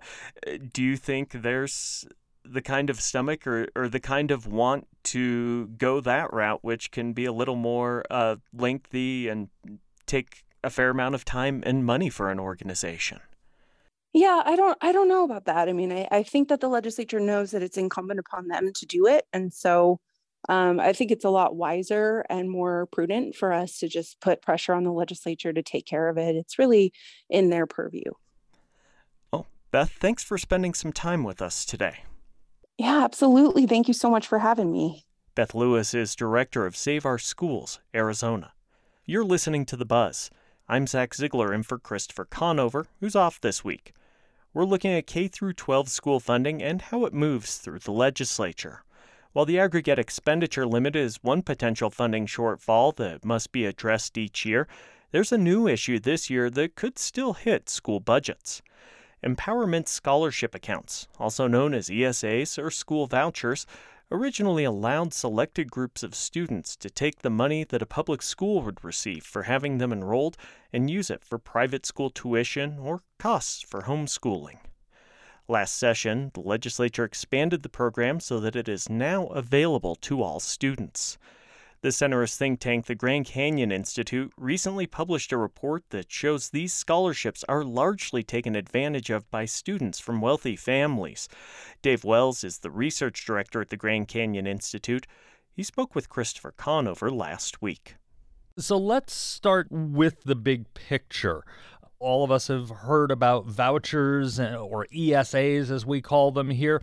do 0.71 0.81
you 0.81 0.95
think 0.95 1.33
there's 1.33 2.07
the 2.45 2.61
kind 2.61 2.89
of 2.89 3.01
stomach 3.01 3.45
or, 3.45 3.67
or 3.75 3.89
the 3.89 3.99
kind 3.99 4.31
of 4.31 4.47
want 4.47 4.87
to 5.03 5.67
go 5.67 5.99
that 5.99 6.31
route, 6.31 6.63
which 6.63 6.91
can 6.91 7.11
be 7.11 7.25
a 7.25 7.33
little 7.33 7.57
more 7.57 8.05
uh, 8.09 8.37
lengthy 8.53 9.27
and 9.27 9.49
take 10.05 10.45
a 10.63 10.69
fair 10.69 10.91
amount 10.91 11.13
of 11.13 11.25
time 11.25 11.61
and 11.65 11.85
money 11.85 12.09
for 12.09 12.31
an 12.31 12.39
organization. 12.39 13.19
Yeah, 14.13 14.43
I 14.45 14.55
don't 14.55 14.77
I 14.79 14.93
don't 14.93 15.09
know 15.09 15.25
about 15.25 15.43
that. 15.43 15.67
I 15.67 15.73
mean, 15.73 15.91
I, 15.91 16.07
I 16.09 16.23
think 16.23 16.47
that 16.47 16.61
the 16.61 16.69
legislature 16.69 17.19
knows 17.19 17.51
that 17.51 17.61
it's 17.61 17.77
incumbent 17.77 18.21
upon 18.21 18.47
them 18.47 18.71
to 18.71 18.85
do 18.85 19.07
it. 19.07 19.25
And 19.33 19.53
so 19.53 19.99
um, 20.49 20.79
I 20.79 20.93
think 20.93 21.11
it's 21.11 21.25
a 21.25 21.29
lot 21.29 21.55
wiser 21.55 22.25
and 22.29 22.49
more 22.49 22.87
prudent 22.87 23.35
for 23.35 23.51
us 23.51 23.79
to 23.79 23.87
just 23.87 24.19
put 24.21 24.41
pressure 24.41 24.73
on 24.73 24.83
the 24.83 24.91
legislature 24.91 25.51
to 25.51 25.61
take 25.61 25.85
care 25.85 26.07
of 26.07 26.17
it. 26.17 26.35
It's 26.35 26.57
really 26.57 26.93
in 27.29 27.49
their 27.49 27.65
purview. 27.65 28.11
Oh, 29.33 29.45
Beth, 29.71 29.91
thanks 29.99 30.23
for 30.23 30.37
spending 30.37 30.73
some 30.73 30.93
time 30.93 31.23
with 31.23 31.41
us 31.41 31.65
today. 31.65 32.03
Yeah, 32.77 33.03
absolutely. 33.03 33.65
Thank 33.65 33.87
you 33.87 33.93
so 33.93 34.09
much 34.09 34.27
for 34.27 34.39
having 34.39 34.71
me. 34.71 35.05
Beth 35.35 35.53
Lewis 35.53 35.93
is 35.93 36.15
director 36.15 36.65
of 36.65 36.75
Save 36.75 37.05
Our 37.05 37.17
Schools, 37.17 37.79
Arizona. 37.93 38.53
You're 39.05 39.25
listening 39.25 39.65
to 39.65 39.75
The 39.75 39.85
Buzz. 39.85 40.29
I'm 40.69 40.87
Zach 40.87 41.13
Ziegler 41.15 41.53
in 41.53 41.63
for 41.63 41.79
Christopher 41.79 42.25
Conover, 42.25 42.87
who's 42.99 43.15
off 43.15 43.39
this 43.39 43.63
week. 43.63 43.93
We're 44.53 44.65
looking 44.65 44.91
at 44.91 45.07
K 45.07 45.27
12 45.29 45.89
school 45.89 46.19
funding 46.19 46.61
and 46.61 46.81
how 46.81 47.05
it 47.05 47.13
moves 47.13 47.57
through 47.57 47.79
the 47.79 47.91
legislature. 47.91 48.83
While 49.37 49.45
the 49.45 49.59
aggregate 49.59 49.99
expenditure 49.99 50.65
limit 50.65 50.95
is 50.95 51.21
one 51.21 51.43
potential 51.43 51.91
funding 51.91 52.25
shortfall 52.25 52.95
that 52.95 53.23
must 53.23 53.51
be 53.51 53.67
addressed 53.67 54.17
each 54.17 54.47
year, 54.47 54.67
there's 55.11 55.31
a 55.31 55.37
new 55.37 55.67
issue 55.67 55.99
this 55.99 56.27
year 56.27 56.49
that 56.49 56.73
could 56.73 56.97
still 56.97 57.33
hit 57.33 57.69
school 57.69 57.99
budgets. 57.99 58.63
Empowerment 59.23 59.87
Scholarship 59.87 60.55
Accounts, 60.55 61.07
also 61.19 61.45
known 61.45 61.75
as 61.75 61.87
ESAs 61.89 62.57
or 62.57 62.71
school 62.71 63.05
vouchers, 63.05 63.67
originally 64.09 64.63
allowed 64.63 65.13
selected 65.13 65.69
groups 65.69 66.01
of 66.01 66.15
students 66.15 66.75
to 66.75 66.89
take 66.89 67.21
the 67.21 67.29
money 67.29 67.63
that 67.63 67.83
a 67.83 67.85
public 67.85 68.23
school 68.23 68.63
would 68.63 68.83
receive 68.83 69.23
for 69.23 69.43
having 69.43 69.77
them 69.77 69.93
enrolled 69.93 70.35
and 70.73 70.89
use 70.89 71.11
it 71.11 71.23
for 71.23 71.37
private 71.37 71.85
school 71.85 72.09
tuition 72.09 72.79
or 72.79 73.03
costs 73.19 73.61
for 73.61 73.83
homeschooling. 73.83 74.57
Last 75.49 75.77
session, 75.77 76.31
the 76.33 76.41
legislature 76.41 77.05
expanded 77.05 77.63
the 77.63 77.69
program 77.69 78.19
so 78.19 78.41
that 78.41 78.57
it 78.57 78.67
is 78.67 78.89
now 78.89 79.27
available 79.27 79.95
to 79.95 80.21
all 80.21 80.41
students. 80.41 81.17
The 81.79 81.89
centerist 81.89 82.35
think 82.35 82.59
tank, 82.59 82.87
the 82.87 82.95
Grand 82.95 83.27
Canyon 83.27 83.71
Institute, 83.71 84.33
recently 84.35 84.87
published 84.87 85.31
a 85.31 85.37
report 85.37 85.85
that 85.91 86.11
shows 86.11 86.49
these 86.49 86.73
scholarships 86.73 87.45
are 87.47 87.63
largely 87.63 88.23
taken 88.23 88.57
advantage 88.57 89.09
of 89.09 89.29
by 89.31 89.45
students 89.45 89.99
from 90.01 90.19
wealthy 90.19 90.57
families. 90.57 91.29
Dave 91.81 92.03
Wells 92.03 92.43
is 92.43 92.59
the 92.59 92.71
research 92.71 93.25
director 93.25 93.61
at 93.61 93.69
the 93.69 93.77
Grand 93.77 94.09
Canyon 94.09 94.47
Institute. 94.47 95.07
He 95.53 95.63
spoke 95.63 95.95
with 95.95 96.09
Christopher 96.09 96.51
Conover 96.51 97.09
last 97.09 97.61
week. 97.61 97.95
So 98.57 98.75
let's 98.75 99.13
start 99.13 99.67
with 99.69 100.23
the 100.23 100.35
big 100.35 100.73
picture. 100.73 101.45
All 101.99 102.23
of 102.23 102.31
us 102.31 102.47
have 102.47 102.69
heard 102.69 103.09
about 103.09 103.45
vouchers 103.45 104.39
or 104.39 104.85
ESAs 104.93 105.71
as 105.71 105.85
we 105.85 106.01
call 106.01 106.31
them 106.31 106.51
here. 106.51 106.81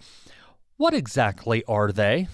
What 0.77 0.93
exactly 0.93 1.63
are 1.69 1.93
they? 1.93 2.27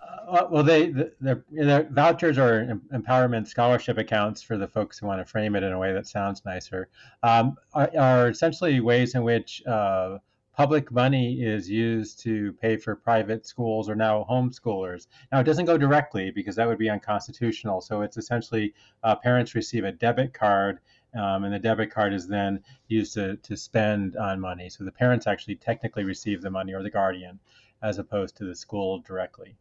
Uh, 0.00 0.46
well, 0.50 0.62
they 0.62 0.90
the, 0.90 1.86
vouchers 1.90 2.38
are 2.38 2.78
empowerment 2.92 3.46
scholarship 3.46 3.98
accounts 3.98 4.42
for 4.42 4.58
the 4.58 4.66
folks 4.66 4.98
who 4.98 5.06
want 5.06 5.20
to 5.20 5.30
frame 5.30 5.56
it 5.56 5.62
in 5.62 5.72
a 5.72 5.78
way 5.78 5.92
that 5.92 6.06
sounds 6.06 6.42
nicer. 6.44 6.88
Um, 7.22 7.56
are, 7.72 7.90
are, 7.98 8.28
essentially 8.28 8.80
ways 8.80 9.14
in 9.14 9.24
which 9.24 9.62
uh, 9.66 10.18
public 10.54 10.92
money 10.92 11.42
is 11.42 11.68
used 11.68 12.20
to 12.20 12.52
pay 12.54 12.76
for 12.76 12.94
private 12.94 13.46
schools 13.46 13.88
or 13.88 13.94
now 13.94 14.26
homeschoolers. 14.28 15.06
Now, 15.32 15.40
it 15.40 15.44
doesn't 15.44 15.64
go 15.64 15.78
directly 15.78 16.30
because 16.30 16.56
that 16.56 16.68
would 16.68 16.78
be 16.78 16.90
unconstitutional. 16.90 17.80
So 17.80 18.02
it's 18.02 18.18
essentially 18.18 18.74
uh, 19.02 19.16
parents 19.16 19.54
receive 19.54 19.84
a 19.84 19.92
debit 19.92 20.34
card 20.34 20.80
um, 21.14 21.44
and 21.44 21.52
the 21.52 21.58
debit 21.58 21.90
card 21.90 22.12
is 22.12 22.26
then 22.26 22.62
used 22.88 23.14
to, 23.14 23.36
to 23.36 23.56
spend 23.56 24.16
on 24.16 24.40
money. 24.40 24.68
So 24.68 24.84
the 24.84 24.92
parents 24.92 25.26
actually 25.26 25.56
technically 25.56 26.04
receive 26.04 26.42
the 26.42 26.50
money 26.50 26.72
or 26.72 26.82
the 26.82 26.90
guardian 26.90 27.38
as 27.82 27.98
opposed 27.98 28.36
to 28.36 28.44
the 28.44 28.54
school 28.54 29.00
directly. 29.00 29.56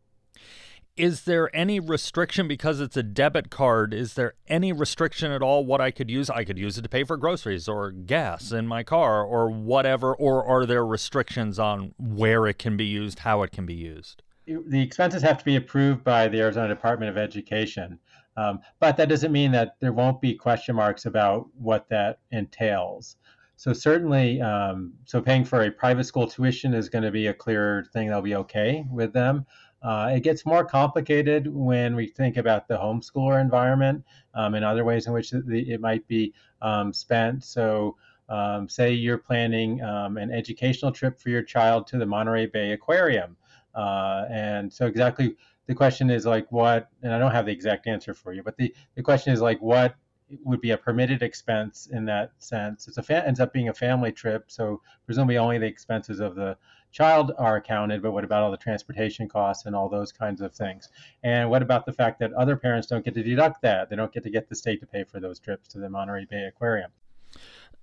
Is 0.98 1.24
there 1.24 1.54
any 1.56 1.80
restriction 1.80 2.48
because 2.48 2.82
it's 2.82 2.98
a 2.98 3.04
debit 3.04 3.50
card? 3.50 3.94
Is 3.94 4.14
there 4.14 4.34
any 4.48 4.74
restriction 4.74 5.32
at 5.32 5.42
all 5.42 5.66
what 5.66 5.80
I 5.80 5.90
could 5.90 6.12
use? 6.12 6.30
I 6.30 6.44
could 6.44 6.58
use 6.58 6.78
it 6.78 6.82
to 6.82 6.90
pay 6.90 7.06
for 7.06 7.16
groceries 7.16 7.68
or 7.68 7.92
gas 7.92 8.52
in 8.52 8.68
my 8.68 8.84
car 8.84 9.24
or 9.24 9.50
whatever, 9.50 10.14
or 10.14 10.46
are 10.46 10.66
there 10.66 10.86
restrictions 10.86 11.58
on 11.58 11.94
where 11.98 12.46
it 12.46 12.60
can 12.60 12.76
be 12.76 12.86
used, 12.86 13.20
how 13.20 13.42
it 13.42 13.52
can 13.52 13.66
be 13.66 13.74
used? 13.74 14.22
The 14.46 14.82
expenses 14.82 15.24
have 15.24 15.38
to 15.38 15.46
be 15.46 15.56
approved 15.56 16.04
by 16.04 16.28
the 16.28 16.42
Arizona 16.42 16.68
Department 16.68 17.10
of 17.10 17.18
Education. 17.18 17.98
Um, 18.42 18.60
but 18.80 18.98
that 18.98 19.10
doesn't 19.10 19.32
mean 19.32 19.52
that 19.52 19.76
there 19.80 19.94
won't 19.94 20.22
be 20.22 20.34
question 20.34 20.76
marks 20.76 21.06
about 21.06 21.48
what 21.58 21.88
that 21.90 22.20
entails. 22.32 23.18
So 23.56 23.74
certainly, 23.74 24.42
um, 24.42 24.94
so 25.06 25.22
paying 25.22 25.46
for 25.46 25.62
a 25.64 25.72
private 25.72 26.06
school 26.06 26.28
tuition 26.28 26.74
is 26.74 26.90
going 26.90 27.04
to 27.04 27.12
be 27.12 27.28
a 27.28 27.34
clear 27.34 27.86
thing 27.94 28.08
that'll 28.08 28.24
be 28.24 28.36
okay 28.36 28.86
with 28.92 29.14
them. 29.14 29.46
Uh, 29.84 30.12
it 30.16 30.22
gets 30.22 30.46
more 30.46 30.64
complicated 30.66 31.48
when 31.48 31.96
we 31.96 32.08
think 32.08 32.38
about 32.38 32.68
the 32.68 32.76
homeschooler 32.76 33.40
environment 33.40 34.04
um, 34.34 34.56
and 34.56 34.66
other 34.66 34.84
ways 34.84 35.08
in 35.08 35.14
which 35.14 35.34
it, 35.34 35.82
might 35.82 36.08
be 36.08 36.34
um, 36.62 36.94
spent. 36.94 37.44
So, 37.44 37.98
um, 38.30 38.70
say 38.70 38.94
you're 38.94 39.18
planning 39.18 39.82
um, 39.84 40.18
an 40.18 40.32
educational 40.32 40.92
trip 40.92 41.20
for 41.20 41.30
your 41.30 41.44
child 41.44 41.86
to 41.88 41.98
the 41.98 42.06
Monterey 42.06 42.46
Bay 42.46 42.72
Aquarium. 42.72 43.36
Uh, 43.76 44.26
and 44.30 44.72
so, 44.72 44.86
exactly 44.86 45.36
the 45.68 45.76
question 45.76 46.10
is 46.10 46.26
like, 46.26 46.52
what, 46.52 46.90
and 47.04 47.14
I 47.14 47.20
don't 47.20 47.32
have 47.32 47.46
the 47.46 47.52
exact 47.52 47.88
answer 47.88 48.14
for 48.14 48.34
you, 48.34 48.44
but 48.44 48.58
the, 48.58 48.74
the 48.96 49.04
question 49.04 49.34
is 49.34 49.42
like, 49.42 49.62
what 49.62 49.96
would 50.44 50.62
be 50.62 50.72
a 50.72 50.78
permitted 50.78 51.22
expense 51.22 51.88
in 51.92 52.06
that 52.06 52.32
sense. 52.40 52.88
It's 52.88 52.98
a 52.98 53.04
fa- 53.04 53.26
ends 53.26 53.40
up 53.40 53.54
being 53.54 53.70
a 53.70 53.74
family 53.74 54.12
trip, 54.12 54.46
so 54.48 54.82
presumably 55.06 55.38
only 55.38 55.58
the 55.58 55.66
expenses 55.66 56.20
of 56.20 56.36
the 56.36 56.58
child 56.92 57.32
are 57.38 57.58
accounted. 57.58 58.02
But 58.02 58.12
what 58.12 58.24
about 58.24 58.44
all 58.44 58.52
the 58.52 58.58
transportation 58.58 59.28
costs 59.28 59.66
and 59.66 59.76
all 59.76 59.90
those 59.90 60.12
kinds 60.12 60.42
of 60.42 60.54
things? 60.54 60.90
And 61.24 61.50
what 61.50 61.62
about 61.62 61.86
the 61.86 61.94
fact 61.94 62.20
that 62.20 62.34
other 62.34 62.56
parents 62.56 62.88
don't 62.88 63.04
get 63.04 63.14
to 63.16 63.24
deduct 63.24 63.62
that? 63.64 63.90
They 63.90 63.96
don't 63.96 64.14
get 64.14 64.24
to 64.24 64.30
get 64.30 64.50
the 64.50 64.56
state 64.56 64.80
to 64.82 64.88
pay 64.88 65.04
for 65.04 65.20
those 65.20 65.40
trips 65.40 65.68
to 65.70 65.80
the 65.80 65.90
Monterey 65.90 66.26
Bay 66.30 66.46
Aquarium. 66.46 66.92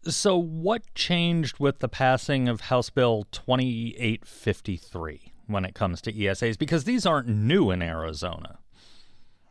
So, 0.04 0.38
what 0.38 0.94
changed 0.94 1.58
with 1.58 1.80
the 1.80 1.88
passing 1.88 2.48
of 2.48 2.62
House 2.62 2.88
Bill 2.88 3.26
2853 3.32 5.32
when 5.48 5.64
it 5.64 5.74
comes 5.74 6.00
to 6.02 6.12
ESAs? 6.12 6.58
Because 6.58 6.84
these 6.84 7.04
aren't 7.04 7.28
new 7.28 7.70
in 7.70 7.82
Arizona. 7.82 8.58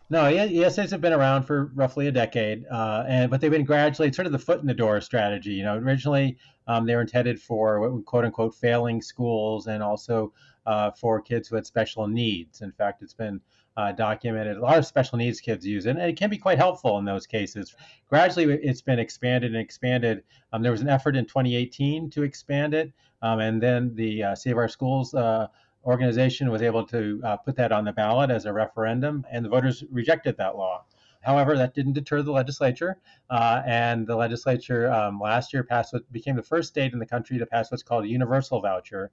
No, 0.10 0.24
ESAs 0.24 0.90
have 0.92 1.02
been 1.02 1.12
around 1.12 1.44
for 1.44 1.66
roughly 1.76 2.08
a 2.08 2.12
decade, 2.14 2.66
uh, 2.68 3.04
and 3.10 3.30
but 3.30 3.42
they've 3.42 3.52
been 3.52 3.66
gradually 3.66 4.12
sort 4.14 4.26
of 4.26 4.32
the 4.32 4.40
foot 4.40 4.62
in 4.62 4.66
the 4.66 4.74
door 4.74 5.02
strategy. 5.02 5.52
You 5.52 5.64
know, 5.64 5.76
originally 5.76 6.38
um, 6.68 6.86
they 6.86 6.96
were 6.96 7.02
intended 7.02 7.42
for 7.42 8.02
quote 8.04 8.24
unquote 8.24 8.56
failing 8.56 9.02
schools 9.02 9.68
and 9.68 9.84
also 9.84 10.32
uh, 10.66 10.92
for 10.92 11.22
kids 11.22 11.50
who 11.50 11.56
had 11.56 11.66
special 11.66 12.08
needs. 12.08 12.62
In 12.62 12.72
fact, 12.72 13.02
it's 13.02 13.14
been 13.14 13.42
uh, 13.76 13.92
documented 13.92 14.58
a 14.58 14.62
lot 14.62 14.78
of 14.78 14.86
special 14.86 15.18
needs 15.18 15.40
kids 15.40 15.66
use 15.66 15.86
it, 15.86 15.92
and 15.92 16.02
it 16.02 16.18
can 16.18 16.30
be 16.30 16.38
quite 16.38 16.58
helpful 16.58 16.98
in 16.98 17.06
those 17.06 17.28
cases. 17.28 17.76
Gradually, 18.10 18.46
it's 18.64 18.82
been 18.82 19.00
expanded 19.00 19.54
and 19.54 19.62
expanded. 19.62 20.24
Um, 20.52 20.64
there 20.64 20.72
was 20.72 20.82
an 20.82 20.90
effort 20.90 21.16
in 21.16 21.26
2018 21.26 22.10
to 22.12 22.24
expand 22.24 22.74
it, 22.74 22.92
um, 23.22 23.40
and 23.40 23.62
then 23.62 23.94
the 23.94 24.24
uh, 24.24 24.36
Save 24.36 24.58
Our 24.58 24.68
Schools 24.68 25.14
uh, 25.14 25.48
organization 25.88 26.52
was 26.52 26.62
able 26.62 26.86
to 26.86 27.22
uh, 27.24 27.38
put 27.38 27.56
that 27.56 27.72
on 27.72 27.86
the 27.86 27.94
ballot 27.94 28.30
as 28.30 28.46
a 28.46 28.54
referendum, 28.54 29.26
and 29.32 29.44
the 29.44 29.50
voters 29.50 29.84
rejected 29.90 30.36
that 30.38 30.58
law. 30.58 30.84
However, 31.22 31.58
that 31.58 31.74
didn't 31.74 31.94
deter 31.94 32.22
the 32.22 32.32
legislature, 32.32 32.98
uh, 33.30 33.62
and 33.66 34.06
the 34.06 34.16
legislature 34.16 34.92
um, 34.92 35.20
last 35.20 35.54
year 35.54 35.64
passed 35.64 35.94
what 35.94 36.10
became 36.12 36.36
the 36.36 36.44
first 36.44 36.70
state 36.70 36.94
in 36.94 37.00
the 37.00 37.06
country 37.06 37.38
to 37.40 37.46
pass 37.46 37.72
what's 37.72 37.84
called 37.84 38.06
a 38.06 38.08
universal 38.08 38.62
voucher. 38.62 39.12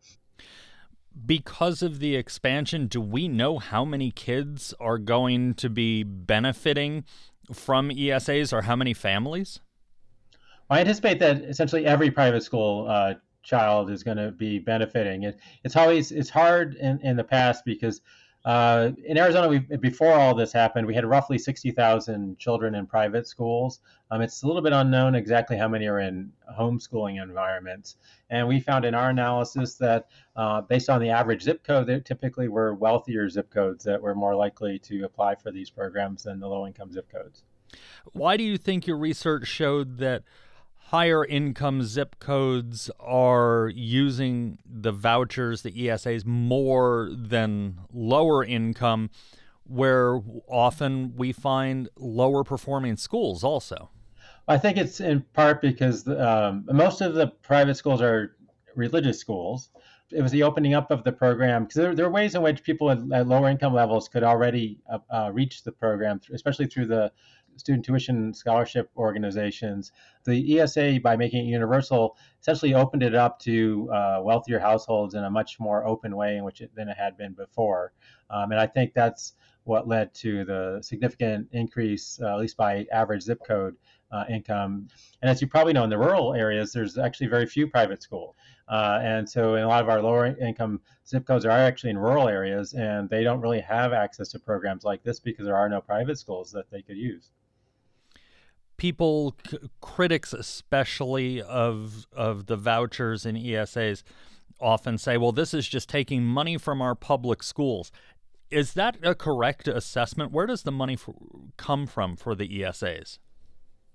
Because 1.27 1.81
of 1.81 2.01
the 2.01 2.17
expansion, 2.17 2.89
do 2.89 3.01
we 3.01 3.29
know 3.29 3.59
how 3.59 3.85
many 3.85 4.11
kids 4.11 4.75
are 4.81 4.99
going 4.99 5.55
to 5.55 5.71
be 5.71 6.03
benefiting 6.03 7.05
from 7.53 7.91
ESAs 7.91 8.53
or 8.53 8.63
how 8.63 8.75
many 8.75 8.93
families? 8.93 9.61
I 10.71 10.81
anticipate 10.81 11.21
that 11.21 11.43
essentially 11.43 11.87
every 11.87 12.11
private 12.11 12.43
school 12.43 12.89
uh, 12.89 13.15
child 13.45 13.91
is 13.91 14.03
going 14.03 14.17
to 14.17 14.33
be 14.33 14.59
benefiting. 14.59 15.25
It, 15.25 15.39
it's 15.63 15.77
always 15.77 16.11
it's 16.11 16.31
hard 16.31 16.75
in, 16.77 16.99
in 17.01 17.17
the 17.17 17.25
past 17.25 17.65
because 17.65 18.01
uh, 18.45 18.91
in 19.07 19.17
Arizona, 19.17 19.49
we 19.49 19.59
before 19.59 20.13
all 20.13 20.35
this 20.35 20.53
happened, 20.53 20.87
we 20.87 20.95
had 20.95 21.07
roughly 21.07 21.39
60,000 21.39 22.39
children 22.39 22.75
in 22.75 22.87
private 22.87 23.27
schools. 23.27 23.81
Um, 24.11 24.21
it's 24.21 24.43
a 24.43 24.47
little 24.47 24.61
bit 24.61 24.75
unknown 24.75 25.15
exactly 25.15 25.57
how 25.57 25.67
many 25.67 25.87
are 25.87 26.01
in 26.01 26.31
homeschooling 26.59 27.23
environments. 27.23 27.97
And 28.29 28.47
we 28.47 28.61
found 28.61 28.85
in 28.85 28.95
our 28.95 29.09
analysis 29.09 29.77
that 29.77 30.09
uh, 30.37 30.61
based 30.61 30.91
on 30.91 31.01
the 31.01 31.09
average 31.09 31.43
zip 31.43 31.65
code, 31.65 31.87
there 31.87 32.01
typically 32.01 32.49
were 32.49 32.75
wealthier 32.75 33.31
zip 33.31 33.51
codes 33.51 33.83
that 33.85 34.01
were 34.01 34.15
more 34.15 34.35
likely 34.35 34.79
to 34.81 35.05
apply 35.05 35.37
for 35.37 35.51
these 35.51 35.71
programs 35.71 36.25
than 36.25 36.39
the 36.39 36.47
low 36.47 36.67
income 36.67 36.93
zip 36.93 37.11
codes. 37.11 37.45
Why 38.13 38.37
do 38.37 38.45
you 38.45 38.59
think 38.59 38.87
your 38.87 38.99
research 38.99 39.47
showed 39.47 39.97
that 39.99 40.23
higher 40.95 41.25
income 41.25 41.83
zip 41.83 42.21
codes 42.21 42.89
are 43.01 43.69
using 43.75 44.57
the 44.65 44.93
vouchers, 44.93 45.63
the 45.63 45.73
ESAs, 45.73 46.25
more 46.25 47.11
than 47.13 47.81
lower 47.93 48.45
income, 48.45 49.11
where 49.65 50.21
often 50.49 51.13
we 51.17 51.33
find 51.33 51.89
lower 51.97 52.45
performing 52.45 52.97
schools 52.97 53.43
also? 53.43 53.91
I 54.47 54.57
think 54.57 54.77
it's 54.77 55.01
in 55.01 55.23
part 55.33 55.61
because 55.61 56.07
um, 56.07 56.65
most 56.73 57.01
of 57.01 57.15
the 57.15 57.27
private 57.43 57.75
schools 57.75 58.01
are 58.01 58.37
religious 58.77 59.19
schools. 59.19 59.71
It 60.13 60.23
was 60.23 60.31
the 60.31 60.45
opening 60.45 60.75
up 60.75 60.93
of 60.93 61.03
the 61.03 61.11
program 61.11 61.65
because 61.65 61.75
there, 61.75 61.95
there, 61.97 62.07
are 62.07 62.11
ways 62.11 62.37
in 62.37 62.43
which 62.43 62.63
people 62.63 62.93
at, 62.93 62.99
at 63.13 63.27
lower 63.27 63.49
income 63.49 63.75
levels 63.75 64.07
could 64.09 64.23
already 64.23 64.79
uh, 64.89 64.99
uh, 65.11 65.31
reach 65.33 65.65
the 65.65 65.73
program, 65.73 66.21
especially 66.33 66.67
through 66.67 66.87
the 66.87 67.11
student 67.57 67.85
tuition 67.85 68.33
scholarship 68.35 68.91
organizations. 68.97 69.93
The 70.25 70.61
ESA, 70.61 71.01
by 71.03 71.17
making 71.17 71.47
it 71.47 71.51
universal, 71.51 72.17
essentially 72.41 72.75
opened 72.75 73.03
it 73.03 73.15
up 73.15 73.39
to 73.41 73.91
uh, 73.93 74.21
wealthier 74.23 74.59
households 74.59 75.15
in 75.15 75.25
a 75.25 75.31
much 75.31 75.61
more 75.61 75.87
open 75.87 76.17
way 76.17 76.37
in 76.37 76.45
which 76.45 76.61
it, 76.61 76.75
than 76.75 76.89
it 76.89 76.97
had 76.97 77.17
been 77.17 77.33
before. 77.33 77.93
Um, 78.31 78.53
and 78.53 78.61
I 78.61 78.67
think 78.67 78.95
that's 78.95 79.35
what 79.65 79.89
led 79.89 80.15
to 80.15 80.45
the 80.45 80.79
significant 80.83 81.49
increase, 81.53 82.21
uh, 82.23 82.35
at 82.35 82.39
least 82.39 82.57
by 82.57 82.87
average 82.93 83.23
zip 83.23 83.41
code 83.47 83.77
uh, 84.13 84.25
income. 84.29 84.89
And 85.23 85.31
as 85.31 85.41
you 85.41 85.49
probably 85.49 85.73
know, 85.73 85.85
in 85.85 85.91
the 85.91 85.99
rural 85.99 86.35
areas, 86.35 86.73
there's 86.73 86.99
actually 86.99 87.27
very 87.27 87.47
few 87.47 87.67
private 87.67 88.03
schools. 88.03 88.35
Uh, 88.69 89.01
and 89.03 89.29
so, 89.29 89.57
in 89.57 89.65
a 89.65 89.69
lot 89.69 89.83
of 89.83 89.89
our 89.89 90.01
lower 90.01 90.27
income 90.39 90.81
zip 91.07 91.27
codes 91.27 91.45
are 91.45 91.51
actually 91.51 91.91
in 91.91 91.99
rural 91.99 92.29
areas, 92.29 92.73
and 92.75 93.11
they 93.11 93.23
don't 93.23 93.41
really 93.41 93.61
have 93.61 93.93
access 93.93 94.29
to 94.31 94.39
programs 94.39 94.85
like 94.85 95.03
this 95.03 95.21
because 95.21 95.45
there 95.45 95.57
are 95.57 95.69
no 95.69 95.81
private 95.81 96.19
schools 96.19 96.51
that 96.53 96.71
they 96.71 96.81
could 96.81 96.97
use 96.97 97.31
people, 98.85 99.35
c- 99.49 99.57
critics 99.81 100.35
especially 100.35 101.41
of 101.41 102.07
of 102.13 102.45
the 102.45 102.57
vouchers 102.57 103.25
and 103.25 103.39
ESAs, 103.39 104.03
often 104.61 104.99
say, 104.99 105.17
"Well, 105.17 105.33
this 105.33 105.55
is 105.55 105.67
just 105.67 105.89
taking 105.89 106.23
money 106.23 106.59
from 106.59 106.83
our 106.83 106.95
public 106.95 107.43
schools." 107.43 107.91
Is 108.51 108.75
that 108.75 108.99
a 109.03 109.15
correct 109.15 109.69
assessment? 109.69 110.33
Where 110.33 110.45
does 110.45 110.65
the 110.65 110.71
money 110.71 110.99
come 111.57 111.87
from 111.87 112.15
for 112.15 112.35
the 112.35 112.47
ESAs? 112.47 113.19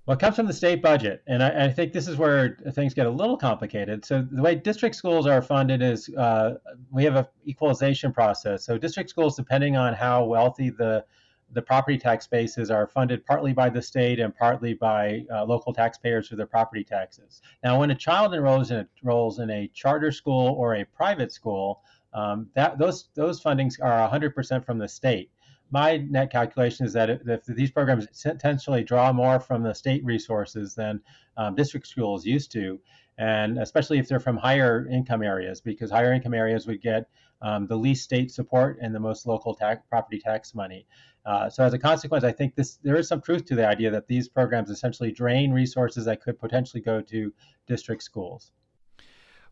Well, 0.08 0.18
it 0.18 0.22
comes 0.22 0.38
from 0.38 0.48
the 0.48 0.54
state 0.54 0.82
budget, 0.82 1.22
and 1.28 1.44
I, 1.44 1.66
I, 1.66 1.70
think 1.70 1.94
this 1.94 2.08
is 2.08 2.18
where 2.18 2.58
things 2.72 2.96
get 2.96 3.06
a 3.06 3.12
little 3.12 3.38
complicated. 3.38 4.04
So 4.04 4.28
the 4.32 4.42
way 4.42 4.56
district 4.56 4.96
schools 4.96 5.28
are 5.28 5.44
funded 5.44 5.84
is 5.84 6.10
uh, 6.18 6.56
we 6.90 7.04
have 7.04 7.16
a 7.16 7.30
equalization 7.46 8.12
process. 8.12 8.66
So 8.66 8.80
district 8.80 9.12
schools, 9.12 9.36
depending 9.36 9.78
on 9.78 9.94
how 9.94 10.26
wealthy 10.26 10.72
the 10.72 11.06
the 11.54 11.62
property 11.62 11.98
tax 11.98 12.28
bases 12.28 12.70
are 12.70 12.88
funded 12.88 13.26
partly 13.26 13.54
by 13.54 13.70
the 13.70 13.82
state 13.82 14.20
and 14.20 14.36
partly 14.36 14.74
by 14.74 15.26
uh, 15.34 15.44
local 15.46 15.74
taxpayers 15.74 16.28
for 16.28 16.36
their 16.36 16.46
property 16.46 16.84
taxes. 16.84 17.42
Now, 17.64 17.80
when 17.80 17.92
a 17.92 17.96
child 17.96 18.34
enrolls 18.34 18.72
in 18.72 18.78
a, 18.78 18.88
enrolls 19.02 19.40
in 19.40 19.50
a 19.50 19.68
charter 19.74 20.12
school 20.12 20.56
or 20.58 20.76
a 20.76 20.86
private 20.86 21.32
school, 21.32 21.82
um, 22.14 22.48
that 22.56 22.78
those 22.78 23.10
those 23.16 23.42
fundings 23.42 23.76
are 23.82 24.10
100% 24.10 24.66
from 24.66 24.78
the 24.78 24.88
state. 24.88 25.32
My 25.72 25.98
net 25.98 26.32
calculation 26.32 26.86
is 26.86 26.94
that 26.94 27.10
if, 27.10 27.28
if 27.28 27.46
these 27.46 27.70
programs 27.70 28.08
potentially 28.08 28.84
draw 28.84 29.14
more 29.14 29.40
from 29.40 29.62
the 29.62 29.74
state 29.74 30.04
resources 30.04 30.74
than 30.74 31.00
um, 31.38 31.54
district 31.56 31.86
schools 31.86 32.26
used 32.26 32.52
to, 32.54 32.80
and 33.20 33.60
especially 33.60 34.00
if 34.00 34.08
they're 34.08 34.20
from 34.20 34.38
higher 34.38 34.88
income 34.90 35.22
areas, 35.22 35.62
because 35.62 35.92
higher 35.92 36.14
income 36.14 36.34
areas 36.34 36.66
would 36.66 36.82
get 36.82 37.08
um, 37.42 37.68
the 37.68 37.76
least 37.76 38.04
state 38.04 38.32
support 38.32 38.78
and 38.82 38.94
the 38.94 39.00
most 39.00 39.26
local 39.26 39.54
tax, 39.54 39.82
property 39.90 40.20
tax 40.20 40.54
money. 40.54 40.86
Uh, 41.26 41.50
so 41.50 41.64
as 41.64 41.74
a 41.74 41.80
consequence, 41.80 42.24
I 42.24 42.32
think 42.32 42.56
this 42.56 42.80
there 42.84 42.96
is 42.96 43.08
some 43.08 43.22
truth 43.22 43.46
to 43.46 43.56
the 43.56 43.68
idea 43.68 43.92
that 43.92 44.08
these 44.08 44.28
programs 44.28 44.70
essentially 44.70 45.12
drain 45.12 45.52
resources 45.52 46.06
that 46.06 46.22
could 46.22 46.40
potentially 46.40 46.82
go 46.82 47.02
to 47.02 47.34
district 47.68 48.04
schools. 48.04 48.52